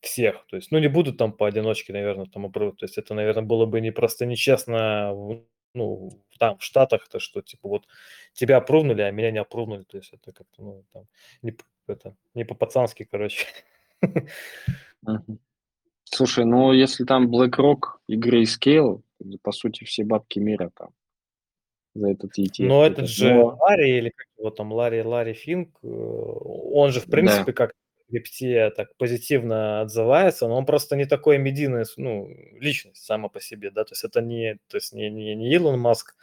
[0.00, 0.44] всех.
[0.48, 2.80] То есть, ну, не будут там поодиночке, наверное, там опрувнуть.
[2.80, 5.12] То есть это, наверное, было бы не просто нечестно,
[5.74, 6.10] ну,
[6.40, 7.86] там, в Штатах, то что, типа, вот
[8.32, 9.84] тебя опрувнули, а меня не опрувнули.
[9.84, 11.04] То есть это как-то, ну, там,
[11.40, 11.56] не,
[11.86, 13.46] это, не по-пацански, короче.
[16.14, 19.02] Слушай, ну если там BlackRock и Grayscale,
[19.42, 20.90] по сути, все бабки мира там
[21.94, 22.66] за этот ETF.
[22.66, 23.56] Но этот же Но...
[23.60, 27.52] Ларри, или как его там, Ларри, Ларри Финк, э, он же, в принципе, да.
[27.52, 32.28] как в крипте так позитивно отзывается, но он просто не такой медийный, ну,
[32.60, 35.80] личность сама по себе, да, то есть это не, то есть не, не, не Илон
[35.80, 36.14] Маск,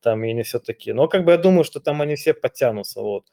[0.00, 0.94] там, и не все такие.
[0.94, 3.26] Но как бы я думаю, что там они все подтянутся, вот.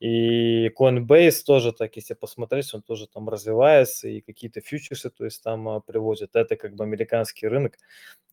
[0.00, 5.42] И Coinbase тоже так, если посмотреть, он тоже там развивается, и какие-то фьючерсы, то есть
[5.42, 6.36] там а, привозят.
[6.36, 7.74] Это как бы американский рынок.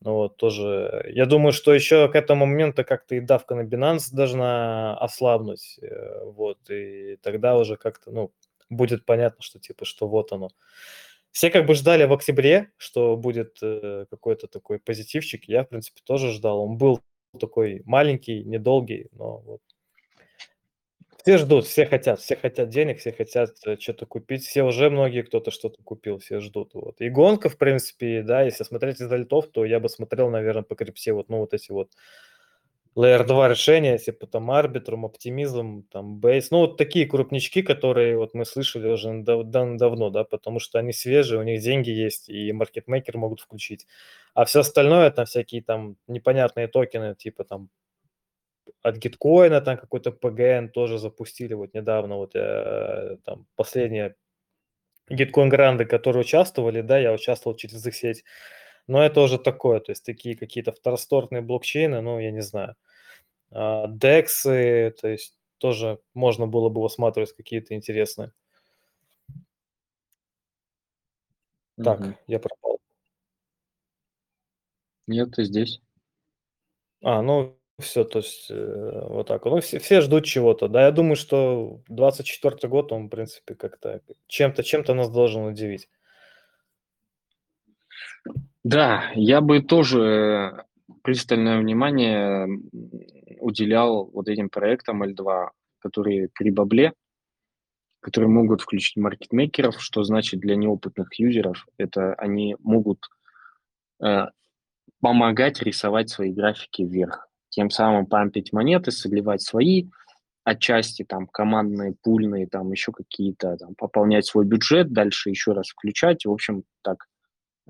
[0.00, 4.08] Но вот тоже, я думаю, что еще к этому моменту как-то и давка на Binance
[4.12, 5.78] должна ослабнуть.
[5.82, 8.32] Э, вот, и тогда уже как-то, ну,
[8.70, 10.50] будет понятно, что типа, что вот оно.
[11.32, 15.44] Все как бы ждали в октябре, что будет э, какой-то такой позитивчик.
[15.44, 16.60] Я, в принципе, тоже ждал.
[16.62, 17.02] Он был
[17.38, 19.60] такой маленький, недолгий, но вот
[21.22, 25.22] все ждут, все хотят, все хотят денег, все хотят э, что-то купить, все уже многие
[25.22, 26.74] кто-то что-то купил, все ждут.
[26.74, 27.00] Вот.
[27.00, 30.74] И гонка, в принципе, да, если смотреть из льтов, то я бы смотрел, наверное, по
[30.74, 31.90] крипсе вот, ну, вот эти вот
[32.96, 38.34] Layer 2 решения, типа там Arbitrum, Optimism, там Base, ну, вот такие крупнички, которые вот
[38.34, 42.52] мы слышали уже дав- давно, да, потому что они свежие, у них деньги есть, и
[42.52, 43.86] маркетмейкер могут включить.
[44.34, 47.68] А все остальное, там всякие там непонятные токены, типа там
[48.82, 54.16] от гиткоина там какой-то PGN тоже запустили вот недавно, вот э, там последние
[55.08, 58.24] гиткоин гранды, которые участвовали, да, я участвовал через их сеть,
[58.86, 62.76] но это уже такое, то есть такие какие-то второстортные блокчейны, ну, я не знаю.
[63.50, 64.42] А, DEX,
[65.00, 68.32] то есть тоже можно было бы высматривать какие-то интересные.
[71.82, 72.14] Так, угу.
[72.26, 72.78] я пропал.
[75.06, 75.80] Нет, ты здесь.
[77.02, 79.44] А, ну, все, то есть э, вот так.
[79.44, 80.68] Ну, все, все ждут чего-то.
[80.68, 85.88] Да, я думаю, что 24 год, он, в принципе, как-то чем-то чем-то нас должен удивить.
[88.64, 90.64] Да, я бы тоже
[91.02, 92.48] пристальное внимание
[93.38, 96.94] уделял вот этим проектам L2, которые при бабле,
[98.00, 103.08] которые могут включить маркетмейкеров, что значит для неопытных юзеров, это они могут
[104.02, 104.26] э,
[105.00, 109.88] помогать рисовать свои графики вверх тем самым пампить монеты, сливать свои,
[110.44, 116.24] отчасти там командные, пульные, там еще какие-то, там, пополнять свой бюджет, дальше еще раз включать,
[116.24, 117.06] в общем, так,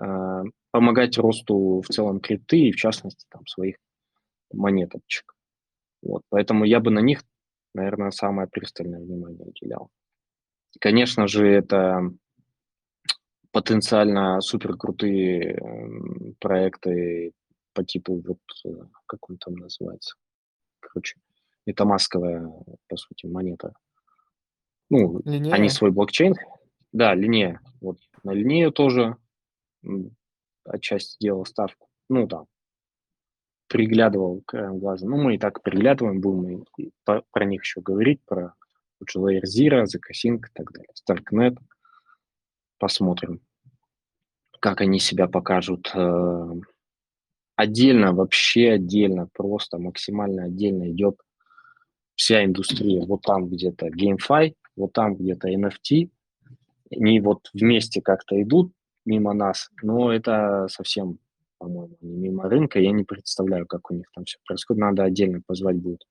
[0.01, 3.77] э, помогать росту в целом крипты и, в частности, там, своих
[4.53, 5.35] монеточек.
[6.03, 7.25] Вот, поэтому я бы на них,
[7.75, 9.91] наверное, самое пристальное внимание уделял.
[10.81, 12.13] Конечно же, это
[13.51, 17.33] потенциально супер крутые э, проекты
[17.79, 20.17] по типу, вот, э, как он там называется,
[20.81, 21.17] короче,
[21.65, 22.53] это масковая,
[22.89, 23.73] по сути, монета.
[24.91, 25.55] Ну, Линея?
[25.55, 26.35] они свой блокчейн,
[26.91, 29.17] да, линия, вот, на линею тоже
[30.65, 32.47] отчасти делал ставку, ну, да,
[33.69, 38.21] приглядывал краем глаза, ну, мы и так приглядываем, будем и по, про них еще говорить,
[38.27, 38.55] про
[39.17, 41.57] Layer Zero, Zakasync и так далее, Starknet,
[42.79, 43.41] посмотрим,
[44.59, 45.93] как они себя покажут.
[47.59, 51.17] Отдельно, вообще отдельно, просто максимально отдельно идет
[52.15, 53.05] вся индустрия.
[53.05, 56.09] Вот там где-то GameFi, вот там где-то NFT.
[56.93, 58.73] Они вот вместе как-то идут
[59.05, 61.19] мимо нас, но это совсем,
[61.59, 62.79] по-моему, не мимо рынка.
[62.79, 64.81] Я не представляю, как у них там все происходит.
[64.81, 66.05] Надо отдельно позвать будет.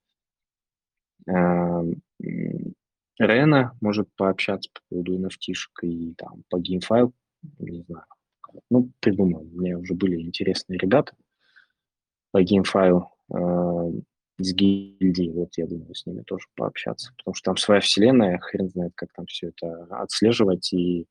[1.28, 2.02] Эм,
[3.18, 7.10] Рена может пообщаться по поводу NFT и там по GameFi,
[7.60, 8.06] не знаю.
[8.70, 9.44] Ну, придумал.
[9.44, 11.14] У меня уже были интересные ребята
[12.38, 13.92] по геймфайлу э,
[14.38, 18.70] с гильдией, вот я думаю, с ними тоже пообщаться, потому что там своя вселенная, хрен
[18.70, 21.08] знает, как там все это отслеживать и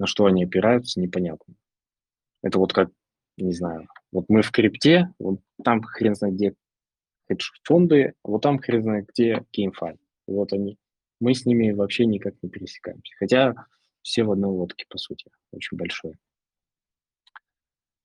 [0.00, 1.54] на что они опираются, непонятно.
[2.42, 2.90] Это вот как,
[3.36, 6.54] не знаю, вот мы в крипте, вот там хрен знает где
[7.28, 9.96] хедж-фонды, вот там хрен знает где GameFi.
[10.26, 10.76] Вот они.
[11.20, 13.14] Мы с ними вообще никак не пересекаемся.
[13.20, 13.54] Хотя
[14.02, 16.16] все в одной лодке, по сути, очень большой.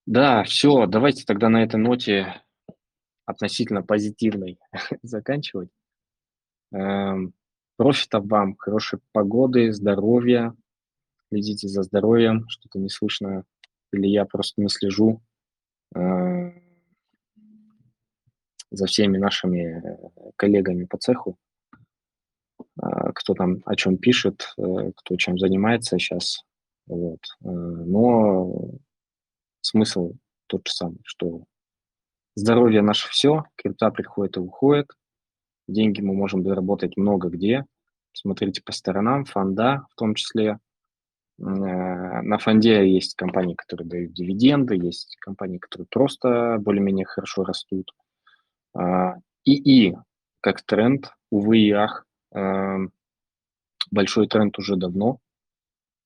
[0.06, 2.44] Да, все, давайте тогда на этой ноте
[3.30, 4.58] относительно позитивной
[5.04, 5.70] заканчивать.
[6.72, 7.34] Эм,
[7.78, 10.56] профитов вам, хорошей погоды, здоровья.
[11.30, 13.46] Следите за здоровьем, что-то не слышно
[13.92, 15.22] или я просто не слежу
[15.96, 16.52] э,
[18.72, 21.38] за всеми нашими э, коллегами по цеху,
[22.82, 26.44] э, кто там о чем пишет, кто чем занимается сейчас.
[26.88, 27.20] Вот.
[27.42, 28.72] Но
[29.62, 30.14] смысл
[30.48, 31.44] тот же самый, что
[32.40, 34.92] здоровье наше все, крипта приходит и уходит,
[35.68, 37.66] деньги мы можем заработать много где.
[38.14, 40.58] Смотрите по сторонам, фонда в том числе.
[41.40, 47.92] Э, на фонде есть компании, которые дают дивиденды, есть компании, которые просто более-менее хорошо растут.
[48.74, 49.16] А,
[50.42, 52.78] как тренд, увы и ах, э,
[53.92, 55.20] большой тренд уже давно.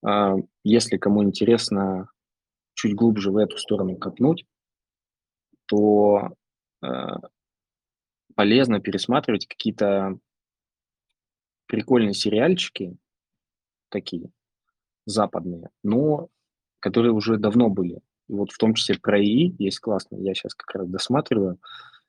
[0.03, 2.09] А, если кому интересно
[2.73, 4.45] чуть глубже в эту сторону копнуть,
[5.65, 6.33] то
[6.81, 6.87] э,
[8.35, 10.17] полезно пересматривать какие-то
[11.67, 12.97] прикольные сериальчики
[13.89, 14.29] такие,
[15.05, 16.29] западные, но
[16.79, 18.01] которые уже давно были.
[18.27, 21.59] И вот в том числе про ИИ есть классно, я сейчас как раз досматриваю.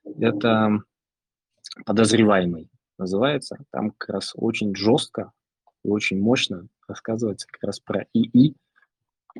[0.03, 0.83] Это
[1.85, 3.57] подозреваемый называется.
[3.71, 5.31] Там как раз очень жестко
[5.83, 8.55] и очень мощно рассказывается как раз про ИИ,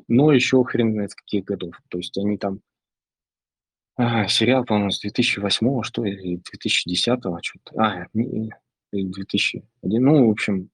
[0.08, 1.76] но еще хрен знает с каких годов.
[1.90, 2.62] То есть они там
[3.98, 7.82] сериал, по-моему, с 2008 что ли, 2010 что-то.
[7.82, 8.08] А,
[8.92, 9.68] 2001.
[9.84, 10.70] Ну, в общем,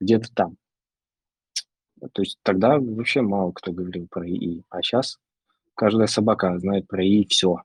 [0.00, 0.56] где-то там.
[2.12, 5.18] То есть тогда вообще мало кто говорил про ИИ, а сейчас
[5.74, 7.62] каждая собака знает про ИИ все.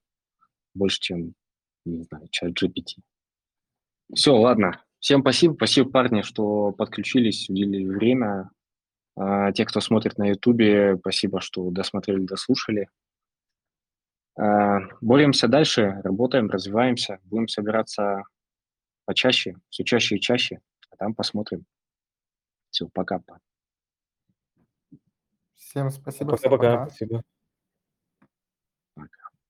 [0.74, 1.34] Больше, чем,
[1.86, 3.02] не знаю, чат GPT.
[4.14, 4.84] Все, ладно.
[5.00, 5.54] Всем спасибо.
[5.56, 8.50] Спасибо, парни, что подключились, уделили время.
[9.16, 12.88] А, те, кто смотрит на Ютубе, спасибо, что досмотрели, дослушали.
[14.36, 17.20] А, боремся дальше, работаем, развиваемся.
[17.24, 18.24] Будем собираться
[19.06, 20.60] почаще, все чаще и чаще.
[20.90, 21.66] А там посмотрим.
[22.70, 23.22] Все, пока.
[25.56, 26.32] Всем спасибо.
[26.32, 26.88] Пока-пока.
[26.88, 27.24] Спасибо.